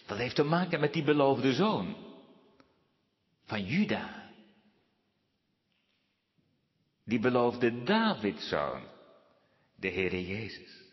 Dat 0.07 0.19
heeft 0.19 0.35
te 0.35 0.45
maken 0.45 0.81
met 0.81 0.93
die 0.93 1.05
beloofde 1.05 1.53
zoon 1.53 1.97
van 3.45 3.65
Juda. 3.65 4.31
Die 7.05 7.21
beloofde 7.21 7.83
Davidzoon, 7.83 8.83
de 9.77 9.91
Heere 9.91 10.27
Jezus. 10.27 10.85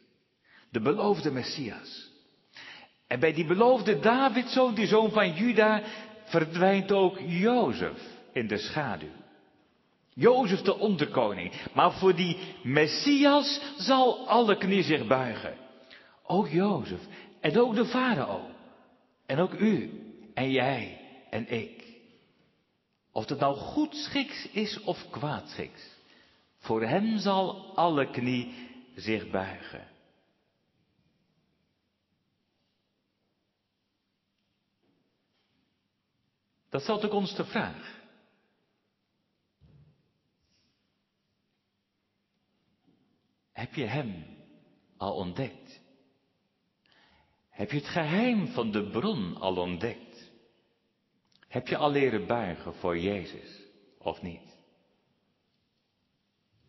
De 0.70 0.82
beloofde 0.82 1.32
Messias. 1.32 2.12
En 3.08 3.20
bij 3.20 3.34
die 3.34 3.46
beloofde 3.46 4.00
Davidzoon, 4.00 4.76
die 4.76 4.88
zoon 4.88 5.12
van 5.12 5.34
Juda, 5.34 5.84
verdwijnt 6.26 6.92
ook 6.92 7.20
Jozef 7.20 8.00
in 8.34 8.48
de 8.48 8.58
schaduw. 8.58 9.23
Jozef 10.14 10.62
de 10.62 10.78
onderkoning. 10.78 11.54
Maar 11.74 11.92
voor 11.92 12.16
die 12.16 12.38
Messias 12.64 13.62
zal 13.78 14.28
alle 14.28 14.58
knie 14.58 14.84
zich 14.84 15.08
buigen. 15.08 15.58
Ook 16.24 16.48
Jozef. 16.48 17.02
En 17.40 17.60
ook 17.60 17.76
de 17.76 17.86
farao. 17.86 18.42
En 19.26 19.40
ook 19.40 19.54
u. 19.54 20.02
En 20.34 20.52
jij. 20.52 21.02
En 21.30 21.50
ik. 21.50 21.84
Of 23.12 23.30
het 23.30 23.40
nou 23.40 23.56
goed 23.56 23.96
schiks 23.96 24.50
is 24.52 24.82
of 24.82 25.10
kwaad 25.10 25.50
schiks. 25.50 25.82
Voor 26.58 26.84
hem 26.84 27.18
zal 27.18 27.76
alle 27.76 28.10
knie 28.12 28.54
zich 28.96 29.30
buigen. 29.30 29.88
Dat 36.70 36.82
stelt 36.82 37.06
ook 37.06 37.14
ons 37.14 37.36
de 37.36 37.46
vraag. 37.46 38.03
Heb 43.64 43.74
je 43.74 43.86
Hem 43.86 44.26
al 44.98 45.16
ontdekt? 45.16 45.82
Heb 47.50 47.72
je 47.72 47.78
het 47.78 47.88
geheim 47.88 48.48
van 48.48 48.72
de 48.72 48.90
bron 48.90 49.38
al 49.38 49.58
ontdekt? 49.58 50.32
Heb 51.48 51.68
je 51.68 51.78
al 51.78 51.92
leren 51.92 52.28
buigen 52.28 52.74
voor 52.74 53.00
Jezus 53.00 53.62
of 53.98 54.22
niet? 54.22 54.58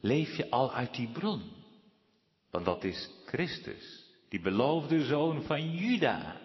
Leef 0.00 0.36
je 0.36 0.50
al 0.50 0.72
uit 0.72 0.94
die 0.94 1.08
bron? 1.08 1.42
Want 2.50 2.64
dat 2.64 2.84
is 2.84 3.10
Christus 3.26 4.04
die 4.28 4.40
beloofde 4.40 5.04
zoon 5.04 5.42
van 5.42 5.70
Juda. 5.70 6.40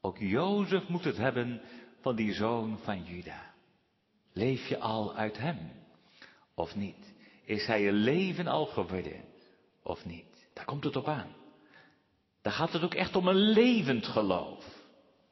Ook 0.00 0.18
Jozef 0.18 0.88
moet 0.88 1.04
het 1.04 1.16
hebben 1.16 1.62
van 2.00 2.16
die 2.16 2.32
zoon 2.32 2.78
van 2.78 3.04
Juda. 3.04 3.54
Leef 4.32 4.68
je 4.68 4.78
al 4.78 5.14
uit 5.14 5.38
hem? 5.38 5.70
Of 6.54 6.74
niet? 6.74 7.12
Is 7.44 7.66
hij 7.66 7.82
je 7.82 7.92
leven 7.92 8.46
al 8.46 8.66
geworden? 8.66 9.24
Of 9.82 10.04
niet? 10.04 10.48
Daar 10.52 10.64
komt 10.64 10.84
het 10.84 10.96
op 10.96 11.08
aan. 11.08 11.34
Daar 12.42 12.52
gaat 12.52 12.72
het 12.72 12.82
ook 12.82 12.94
echt 12.94 13.16
om 13.16 13.28
een 13.28 13.50
levend 13.50 14.06
geloof. 14.06 14.64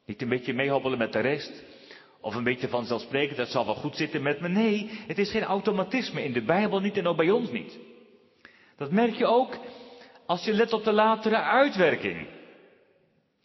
Niet 0.05 0.21
een 0.21 0.29
beetje 0.29 0.53
meehobbelen 0.53 0.97
met 0.97 1.13
de 1.13 1.19
rest. 1.19 1.63
Of 2.21 2.35
een 2.35 2.43
beetje 2.43 2.67
vanzelfsprekend, 2.67 3.37
dat 3.37 3.51
zal 3.51 3.65
wel 3.65 3.75
goed 3.75 3.95
zitten 3.95 4.21
met 4.21 4.39
me. 4.39 4.47
Nee, 4.47 4.89
het 5.07 5.17
is 5.17 5.31
geen 5.31 5.43
automatisme 5.43 6.23
in 6.23 6.33
de 6.33 6.43
Bijbel 6.43 6.79
niet 6.79 6.97
en 6.97 7.07
ook 7.07 7.17
bij 7.17 7.31
ons 7.31 7.51
niet. 7.51 7.79
Dat 8.77 8.91
merk 8.91 9.15
je 9.15 9.25
ook 9.25 9.57
als 10.25 10.43
je 10.43 10.53
let 10.53 10.73
op 10.73 10.83
de 10.83 10.91
latere 10.91 11.41
uitwerking. 11.41 12.27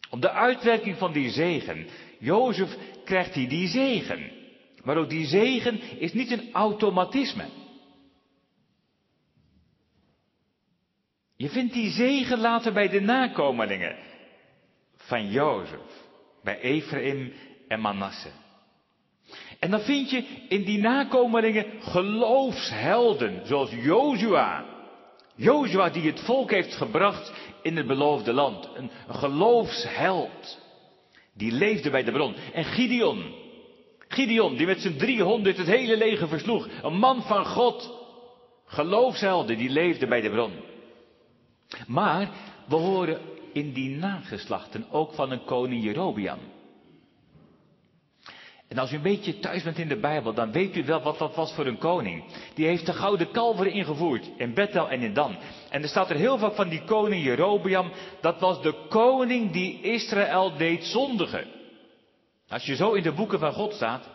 Op 0.09 0.21
de 0.21 0.31
uitwerking 0.31 0.97
van 0.97 1.11
die 1.11 1.29
zegen. 1.29 1.87
Jozef 2.19 2.77
krijgt 3.03 3.33
hij 3.33 3.47
die 3.47 3.67
zegen. 3.67 4.31
Maar 4.83 4.97
ook 4.97 5.09
die 5.09 5.25
zegen 5.25 5.81
is 5.99 6.13
niet 6.13 6.31
een 6.31 6.49
automatisme. 6.53 7.45
Je 11.37 11.49
vindt 11.49 11.73
die 11.73 11.89
zegen 11.89 12.39
later 12.39 12.73
bij 12.73 12.89
de 12.89 12.99
nakomelingen 12.99 13.95
van 14.95 15.29
Jozef, 15.29 16.05
bij 16.43 16.59
Ephraim 16.59 17.33
en 17.67 17.79
Manasse. 17.79 18.29
En 19.59 19.71
dan 19.71 19.79
vind 19.79 20.09
je 20.09 20.23
in 20.49 20.63
die 20.63 20.77
nakomelingen 20.77 21.65
geloofshelden, 21.79 23.41
zoals 23.47 23.71
Jozua. 23.71 24.65
Jozua 25.35 25.89
die 25.89 26.07
het 26.11 26.19
volk 26.19 26.51
heeft 26.51 26.75
gebracht 26.75 27.33
in 27.61 27.77
het 27.77 27.87
beloofde 27.87 28.33
land. 28.33 28.69
Een, 28.75 28.91
geloofsheld. 29.07 30.59
Die 31.33 31.51
leefde 31.51 31.89
bij 31.89 32.03
de 32.03 32.11
bron. 32.11 32.35
En 32.53 32.63
Gideon. 32.63 33.35
Gideon 34.07 34.55
die 34.55 34.65
met 34.65 34.81
zijn 34.81 34.97
300 34.97 35.57
het 35.57 35.67
hele 35.67 35.97
leger 35.97 36.27
versloeg. 36.27 36.67
Een 36.81 36.97
man 36.97 37.21
van 37.21 37.45
God. 37.45 37.93
Geloofshelden 38.65 39.57
die 39.57 39.69
leefde 39.69 40.07
bij 40.07 40.21
de 40.21 40.29
bron. 40.29 40.51
Maar 41.87 42.29
we 42.67 42.75
horen 42.75 43.19
in 43.53 43.73
die 43.73 43.89
nageslachten 43.89 44.85
ook 44.91 45.13
van 45.13 45.31
een 45.31 45.43
koning 45.43 45.83
Jerobiam. 45.83 46.39
En 48.67 48.77
als 48.77 48.91
u 48.91 48.95
een 48.95 49.01
beetje 49.01 49.39
thuis 49.39 49.63
bent 49.63 49.77
in 49.77 49.87
de 49.87 49.99
Bijbel, 49.99 50.33
dan 50.33 50.51
weet 50.51 50.75
u 50.75 50.83
wel 50.85 51.01
wat 51.01 51.17
dat 51.17 51.35
was 51.35 51.53
voor 51.53 51.65
een 51.65 51.77
koning. 51.77 52.23
Die 52.53 52.65
heeft 52.65 52.85
de 52.85 52.93
gouden 52.93 53.31
kalveren 53.31 53.71
ingevoerd 53.71 54.29
in 54.37 54.53
Bethel 54.53 54.89
en 54.89 55.01
in 55.01 55.13
Dan. 55.13 55.37
En 55.69 55.81
er 55.81 55.89
staat 55.89 56.09
er 56.09 56.15
heel 56.15 56.37
vaak 56.37 56.55
van 56.55 56.69
die 56.69 56.83
koning 56.83 57.23
Jerobiam. 57.23 57.91
Dat 58.21 58.39
was 58.39 58.61
de 58.61 58.85
koning 58.89 59.51
die 59.51 59.81
Israël 59.81 60.57
deed 60.57 60.83
zondigen. 60.83 61.45
Als 62.47 62.65
je 62.65 62.75
zo 62.75 62.93
in 62.93 63.03
de 63.03 63.11
boeken 63.11 63.39
van 63.39 63.53
God 63.53 63.73
staat, 63.73 64.09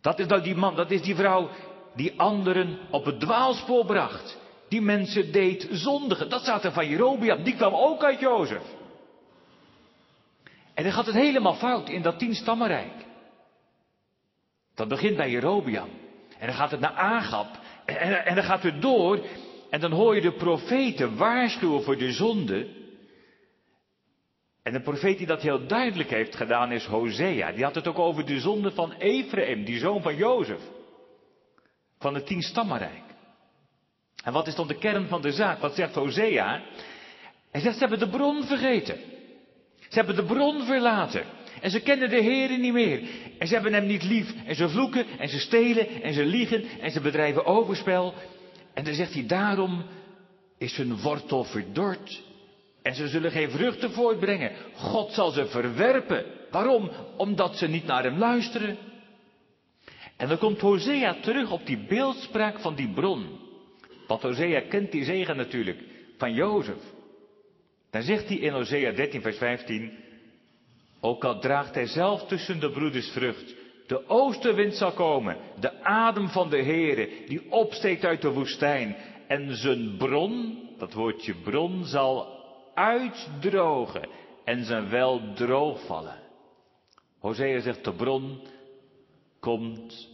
dat 0.00 0.18
is 0.18 0.26
nou 0.26 0.42
die 0.42 0.54
man, 0.54 0.76
dat 0.76 0.90
is 0.90 1.02
die 1.02 1.14
vrouw 1.14 1.48
die 1.94 2.20
anderen 2.20 2.78
op 2.90 3.04
het 3.04 3.20
dwaalspoor 3.20 3.84
bracht. 3.84 4.38
Die 4.72 4.80
mensen 4.80 5.32
deed 5.32 5.68
zondigen. 5.70 6.28
Dat 6.28 6.40
staat 6.40 6.64
er 6.64 6.72
van 6.72 6.88
Jerobiam. 6.88 7.42
Die 7.42 7.56
kwam 7.56 7.74
ook 7.74 8.04
uit 8.04 8.20
Jozef. 8.20 8.62
En 10.74 10.84
dan 10.84 10.92
gaat 10.92 11.06
het 11.06 11.14
helemaal 11.14 11.54
fout 11.54 11.88
in 11.88 12.02
dat 12.02 12.18
tien 12.18 12.34
stammenrijk. 12.34 13.06
Dat 14.74 14.88
begint 14.88 15.16
bij 15.16 15.30
Jerobiam. 15.30 15.88
En 16.38 16.46
dan 16.46 16.56
gaat 16.56 16.70
het 16.70 16.80
naar 16.80 16.92
Agap. 16.92 17.58
En, 17.84 18.24
en, 18.24 18.34
dan 18.34 18.44
gaat 18.44 18.62
het 18.62 18.82
door. 18.82 19.26
En 19.70 19.80
dan 19.80 19.92
hoor 19.92 20.14
je 20.14 20.20
de 20.20 20.32
profeten 20.32 21.16
waarschuwen 21.16 21.82
voor 21.82 21.98
de 21.98 22.12
zonde. 22.12 22.68
En 24.62 24.72
de 24.72 24.80
profeet 24.80 25.18
die 25.18 25.26
dat 25.26 25.42
heel 25.42 25.66
duidelijk 25.66 26.10
heeft 26.10 26.36
gedaan 26.36 26.72
is 26.72 26.84
Hosea. 26.84 27.52
Die 27.52 27.64
had 27.64 27.74
het 27.74 27.86
ook 27.88 27.98
over 27.98 28.26
de 28.26 28.40
zonde 28.40 28.70
van 28.70 28.92
Ephraim, 28.92 29.64
die 29.64 29.78
zoon 29.78 30.02
van 30.02 30.16
Jozef. 30.16 30.60
Van 31.98 32.14
het 32.14 32.26
tien 32.26 32.42
stammenrijk. 32.42 33.01
En 34.22 34.32
wat 34.32 34.46
is 34.46 34.54
dan 34.54 34.66
de 34.66 34.78
kern 34.78 35.08
van 35.08 35.22
de 35.22 35.32
zaak? 35.32 35.58
Wat 35.58 35.74
zegt 35.74 35.94
Hosea? 35.94 36.62
Hij 37.50 37.60
zegt, 37.60 37.74
ze 37.74 37.80
hebben 37.80 37.98
de 37.98 38.08
bron 38.08 38.44
vergeten. 38.44 38.96
Ze 39.78 39.98
hebben 39.98 40.16
de 40.16 40.24
bron 40.24 40.64
verlaten. 40.64 41.24
En 41.60 41.70
ze 41.70 41.80
kennen 41.80 42.10
de 42.10 42.20
Heeren 42.20 42.60
niet 42.60 42.72
meer. 42.72 43.08
En 43.38 43.46
ze 43.46 43.54
hebben 43.54 43.72
hem 43.72 43.86
niet 43.86 44.04
lief. 44.04 44.34
En 44.46 44.54
ze 44.54 44.68
vloeken 44.68 45.06
en 45.18 45.28
ze 45.28 45.38
stelen 45.38 46.02
en 46.02 46.12
ze 46.12 46.24
liegen 46.24 46.64
en 46.80 46.90
ze 46.90 47.00
bedrijven 47.00 47.44
overspel. 47.44 48.14
En 48.74 48.84
dan 48.84 48.94
zegt 48.94 49.14
hij, 49.14 49.26
daarom 49.26 49.84
is 50.58 50.76
hun 50.76 51.00
wortel 51.00 51.44
verdord. 51.44 52.22
En 52.82 52.94
ze 52.94 53.08
zullen 53.08 53.30
geen 53.30 53.50
vruchten 53.50 53.92
voortbrengen. 53.92 54.52
God 54.74 55.12
zal 55.12 55.30
ze 55.30 55.46
verwerpen. 55.46 56.24
Waarom? 56.50 56.90
Omdat 57.16 57.56
ze 57.56 57.66
niet 57.66 57.86
naar 57.86 58.02
hem 58.02 58.18
luisteren. 58.18 58.78
En 60.16 60.28
dan 60.28 60.38
komt 60.38 60.60
Hosea 60.60 61.14
terug 61.20 61.50
op 61.50 61.66
die 61.66 61.86
beeldspraak 61.86 62.60
van 62.60 62.74
die 62.74 62.92
bron. 62.92 63.41
Want 64.12 64.24
Hosea 64.24 64.60
kent 64.60 64.92
die 64.92 65.04
zegen 65.04 65.36
natuurlijk 65.36 65.78
van 66.16 66.34
Jozef. 66.34 66.82
Dan 67.90 68.02
zegt 68.02 68.28
hij 68.28 68.36
in 68.36 68.52
Hosea 68.52 68.92
13 68.92 69.22
vers 69.22 69.38
15. 69.38 69.92
Ook 71.00 71.24
al 71.24 71.38
draagt 71.38 71.74
hij 71.74 71.86
zelf 71.86 72.26
tussen 72.26 72.60
de 72.60 72.70
broeders 72.70 73.08
vrucht. 73.08 73.54
De 73.86 74.08
oostenwind 74.08 74.74
zal 74.74 74.92
komen. 74.92 75.36
De 75.60 75.82
adem 75.84 76.28
van 76.28 76.50
de 76.50 76.62
Heere 76.62 77.08
die 77.26 77.50
opsteekt 77.50 78.04
uit 78.04 78.22
de 78.22 78.30
woestijn. 78.30 78.96
En 79.26 79.56
zijn 79.56 79.96
bron, 79.96 80.58
dat 80.78 80.92
woordje 80.92 81.34
bron, 81.34 81.84
zal 81.84 82.26
uitdrogen. 82.74 84.08
En 84.44 84.64
zijn 84.64 84.88
wel 84.88 85.32
droogvallen. 85.34 86.20
Hosea 87.18 87.60
zegt 87.60 87.84
de 87.84 87.92
bron 87.92 88.40
komt 89.40 90.08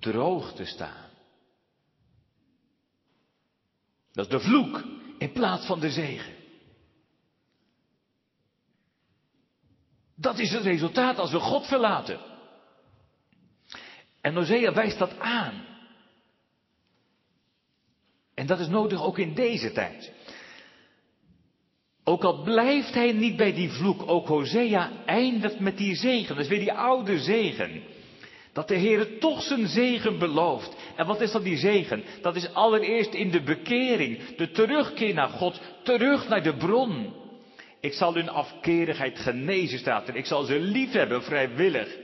droog 0.00 0.52
te 0.52 0.64
staan. 0.64 1.03
Dat 4.14 4.24
is 4.24 4.30
de 4.30 4.40
vloek 4.40 4.84
in 5.18 5.32
plaats 5.32 5.66
van 5.66 5.80
de 5.80 5.90
zegen. 5.90 6.34
Dat 10.16 10.38
is 10.38 10.52
het 10.52 10.62
resultaat 10.62 11.18
als 11.18 11.30
we 11.30 11.38
God 11.40 11.66
verlaten. 11.66 12.20
En 14.20 14.34
Hosea 14.34 14.72
wijst 14.72 14.98
dat 14.98 15.18
aan. 15.18 15.64
En 18.34 18.46
dat 18.46 18.60
is 18.60 18.68
nodig 18.68 19.02
ook 19.02 19.18
in 19.18 19.34
deze 19.34 19.72
tijd. 19.72 20.12
Ook 22.04 22.24
al 22.24 22.42
blijft 22.42 22.94
hij 22.94 23.12
niet 23.12 23.36
bij 23.36 23.52
die 23.52 23.70
vloek, 23.70 24.08
ook 24.08 24.26
Hosea 24.26 25.04
eindigt 25.06 25.60
met 25.60 25.76
die 25.76 25.94
zegen. 25.94 26.34
Dat 26.34 26.44
is 26.44 26.50
weer 26.50 26.58
die 26.58 26.72
oude 26.72 27.18
zegen. 27.18 27.82
Dat 28.54 28.68
de 28.68 28.74
Heer 28.74 29.18
toch 29.18 29.42
zijn 29.42 29.66
zegen 29.66 30.18
belooft. 30.18 30.76
En 30.96 31.06
wat 31.06 31.20
is 31.20 31.32
dan 31.32 31.42
die 31.42 31.56
zegen? 31.56 32.04
Dat 32.22 32.36
is 32.36 32.52
allereerst 32.52 33.14
in 33.14 33.30
de 33.30 33.42
bekering, 33.42 34.36
de 34.36 34.50
terugkeer 34.50 35.14
naar 35.14 35.28
God, 35.28 35.60
terug 35.82 36.28
naar 36.28 36.42
de 36.42 36.56
bron. 36.56 37.12
Ik 37.80 37.92
zal 37.92 38.14
hun 38.14 38.28
afkerigheid 38.28 39.18
genezen, 39.18 39.78
staat 39.78 40.08
er. 40.08 40.16
Ik 40.16 40.26
zal 40.26 40.42
ze 40.42 40.58
lief 40.58 40.92
hebben, 40.92 41.22
vrijwillig. 41.22 41.96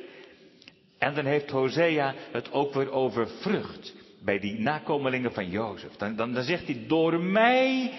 En 0.98 1.14
dan 1.14 1.24
heeft 1.24 1.50
Hosea 1.50 2.14
het 2.32 2.52
ook 2.52 2.74
weer 2.74 2.90
over 2.90 3.28
vrucht. 3.28 3.94
Bij 4.24 4.38
die 4.38 4.58
nakomelingen 4.58 5.32
van 5.32 5.50
Jozef. 5.50 5.96
Dan, 5.96 6.16
dan, 6.16 6.32
dan 6.32 6.42
zegt 6.42 6.66
hij, 6.66 6.84
door 6.86 7.20
mij 7.20 7.92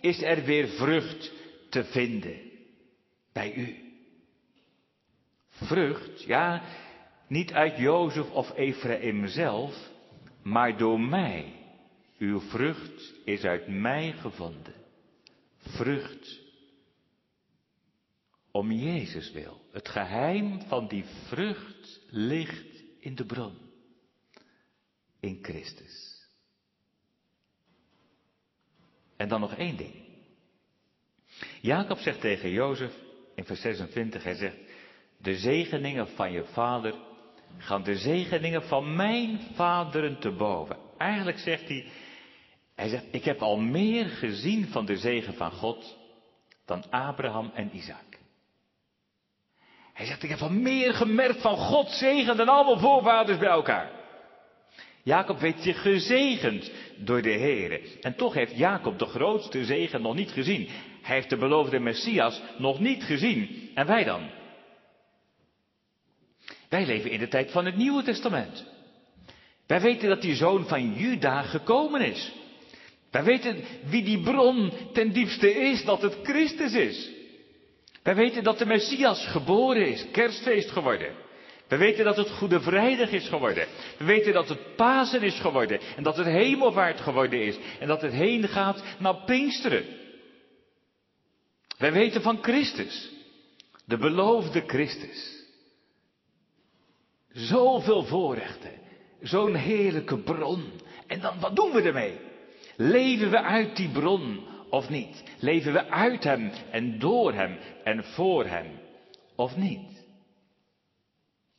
is 0.00 0.22
er 0.22 0.44
weer 0.44 0.68
vrucht 0.68 1.32
te 1.70 1.84
vinden. 1.84 2.36
Bij 3.32 3.54
u. 3.54 3.76
Vrucht, 5.50 6.24
ja, 6.26 6.62
niet 7.32 7.52
uit 7.52 7.76
Jozef 7.76 8.30
of 8.30 8.56
Ephraim 8.56 9.26
zelf, 9.26 9.90
maar 10.42 10.76
door 10.76 11.00
mij. 11.00 11.52
Uw 12.18 12.40
vrucht 12.40 13.14
is 13.24 13.44
uit 13.44 13.68
mij 13.68 14.12
gevonden. 14.12 14.74
Vrucht 15.58 16.40
om 18.50 18.72
Jezus 18.72 19.32
wil. 19.32 19.60
Het 19.70 19.88
geheim 19.88 20.60
van 20.60 20.88
die 20.88 21.04
vrucht 21.04 22.00
ligt 22.10 22.82
in 23.00 23.14
de 23.14 23.24
bron. 23.24 23.58
In 25.20 25.38
Christus. 25.42 26.26
En 29.16 29.28
dan 29.28 29.40
nog 29.40 29.54
één 29.54 29.76
ding. 29.76 29.94
Jacob 31.60 31.98
zegt 31.98 32.20
tegen 32.20 32.50
Jozef 32.50 32.94
in 33.34 33.44
vers 33.44 33.60
26, 33.60 34.24
hij 34.24 34.34
zegt, 34.34 34.56
de 35.18 35.36
zegeningen 35.36 36.08
van 36.08 36.32
je 36.32 36.44
vader 36.44 37.10
gaan 37.58 37.82
de 37.82 37.96
zegeningen 37.96 38.62
van 38.62 38.96
mijn 38.96 39.40
vaderen 39.54 40.18
te 40.18 40.30
boven. 40.30 40.76
Eigenlijk 40.98 41.38
zegt 41.38 41.68
hij, 41.68 41.86
hij 42.74 42.88
zegt, 42.88 43.04
ik 43.10 43.24
heb 43.24 43.42
al 43.42 43.56
meer 43.58 44.06
gezien 44.06 44.66
van 44.66 44.86
de 44.86 44.96
zegen 44.96 45.34
van 45.34 45.50
God 45.50 45.98
dan 46.66 46.90
Abraham 46.90 47.50
en 47.54 47.76
Isaac. 47.76 48.18
Hij 49.92 50.06
zegt, 50.06 50.22
ik 50.22 50.30
heb 50.30 50.40
al 50.40 50.50
meer 50.50 50.94
gemerkt 50.94 51.40
van 51.40 51.56
Gods 51.56 51.98
zegen 51.98 52.36
dan 52.36 52.48
alle 52.48 52.78
voorvaders 52.78 53.38
bij 53.38 53.48
elkaar. 53.48 53.90
Jacob 55.02 55.38
weet 55.38 55.60
zich 55.60 55.82
gezegend 55.82 56.72
door 56.96 57.22
de 57.22 57.30
Heer. 57.30 57.80
En 58.00 58.14
toch 58.14 58.34
heeft 58.34 58.56
Jacob 58.56 58.98
de 58.98 59.06
grootste 59.06 59.64
zegen 59.64 60.02
nog 60.02 60.14
niet 60.14 60.30
gezien. 60.30 60.68
Hij 61.02 61.14
heeft 61.16 61.30
de 61.30 61.36
beloofde 61.36 61.78
Messias 61.78 62.42
nog 62.58 62.80
niet 62.80 63.02
gezien. 63.02 63.70
En 63.74 63.86
wij 63.86 64.04
dan? 64.04 64.30
Wij 66.72 66.86
leven 66.86 67.10
in 67.10 67.18
de 67.18 67.28
tijd 67.28 67.50
van 67.50 67.64
het 67.64 67.76
Nieuwe 67.76 68.02
Testament. 68.02 68.64
Wij 69.66 69.80
weten 69.80 70.08
dat 70.08 70.22
die 70.22 70.34
zoon 70.34 70.66
van 70.66 70.94
Juda 70.94 71.42
gekomen 71.42 72.00
is. 72.00 72.32
Wij 73.10 73.24
weten 73.24 73.64
wie 73.84 74.04
die 74.04 74.20
bron 74.20 74.72
ten 74.92 75.12
diepste 75.12 75.54
is, 75.54 75.84
dat 75.84 76.02
het 76.02 76.16
Christus 76.22 76.72
is. 76.74 77.10
Wij 78.02 78.14
weten 78.14 78.44
dat 78.44 78.58
de 78.58 78.66
Messias 78.66 79.26
geboren 79.26 79.86
is, 79.86 80.06
kerstfeest 80.12 80.70
geworden. 80.70 81.14
We 81.68 81.76
weten 81.76 82.04
dat 82.04 82.16
het 82.16 82.30
Goede 82.30 82.60
Vrijdag 82.60 83.10
is 83.10 83.28
geworden. 83.28 83.66
We 83.98 84.04
weten 84.04 84.32
dat 84.32 84.48
het 84.48 84.76
Pasen 84.76 85.22
is 85.22 85.40
geworden. 85.40 85.80
En 85.96 86.02
dat 86.02 86.16
het 86.16 86.26
hemelvaart 86.26 87.00
geworden 87.00 87.42
is. 87.42 87.56
En 87.80 87.86
dat 87.86 88.02
het 88.02 88.12
heen 88.12 88.48
gaat 88.48 88.82
naar 88.98 89.24
Pinksteren. 89.24 89.84
Wij 91.78 91.92
weten 91.92 92.22
van 92.22 92.42
Christus. 92.42 93.10
De 93.84 93.96
beloofde 93.96 94.62
Christus. 94.66 95.41
Zoveel 97.32 98.04
voorrechten. 98.04 98.72
Zo'n 99.20 99.54
heerlijke 99.54 100.18
bron. 100.18 100.70
En 101.06 101.20
dan, 101.20 101.40
wat 101.40 101.56
doen 101.56 101.72
we 101.72 101.82
ermee? 101.82 102.18
Leven 102.76 103.30
we 103.30 103.42
uit 103.42 103.76
die 103.76 103.90
bron 103.90 104.44
of 104.70 104.88
niet? 104.88 105.22
Leven 105.38 105.72
we 105.72 105.88
uit 105.88 106.24
Hem 106.24 106.50
en 106.70 106.98
door 106.98 107.32
Hem 107.32 107.58
en 107.84 108.04
voor 108.04 108.44
Hem 108.46 108.80
of 109.36 109.56
niet? 109.56 110.04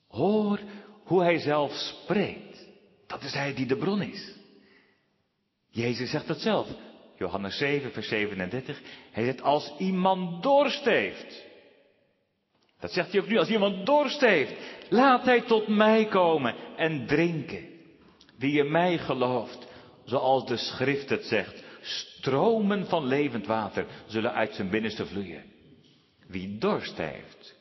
Hoor 0.08 0.60
hoe 1.04 1.22
hij 1.22 1.40
zelf 1.40 1.72
spreekt. 1.72 2.68
Dat 3.08 3.24
is 3.24 3.34
hij 3.34 3.54
die 3.54 3.66
de 3.66 3.78
bron 3.78 4.02
is. 4.02 4.36
Jezus 5.70 6.10
zegt 6.10 6.28
dat 6.28 6.40
zelf. 6.40 6.68
Johannes 7.18 7.58
7, 7.58 7.92
vers 7.92 8.08
37. 8.08 8.82
Hij 9.12 9.26
zegt, 9.26 9.42
als 9.42 9.74
iemand 9.78 10.44
dorst 10.44 10.86
heeft. 10.86 11.44
Dat 12.84 12.92
zegt 12.92 13.12
hij 13.12 13.22
ook 13.22 13.28
nu, 13.28 13.38
als 13.38 13.50
iemand 13.50 13.86
dorst 13.86 14.22
heeft. 14.22 14.54
Laat 14.90 15.26
hij 15.26 15.42
tot 15.42 15.68
mij 15.68 16.06
komen 16.06 16.56
en 16.78 17.08
drinken. 17.08 17.70
Wie 18.38 18.60
in 18.60 18.72
mij 18.72 18.98
gelooft, 18.98 19.68
zoals 20.04 20.46
de 20.46 20.58
schrift 20.58 21.10
het 21.10 21.24
zegt. 21.24 21.64
Stromen 21.82 22.86
van 22.86 23.06
levend 23.06 23.46
water 23.46 23.86
zullen 24.06 24.34
uit 24.34 24.54
zijn 24.54 24.70
binnenste 24.70 25.06
vloeien. 25.06 25.44
Wie 26.28 26.58
dorst 26.58 26.98
heeft, 26.98 27.56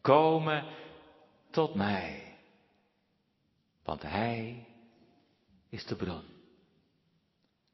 komen 0.00 0.64
tot 1.50 1.74
mij. 1.74 2.36
Want 3.84 4.02
Hij 4.02 4.66
is 5.70 5.86
de 5.86 5.96
bron. 5.96 6.22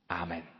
Amen. 0.07 0.54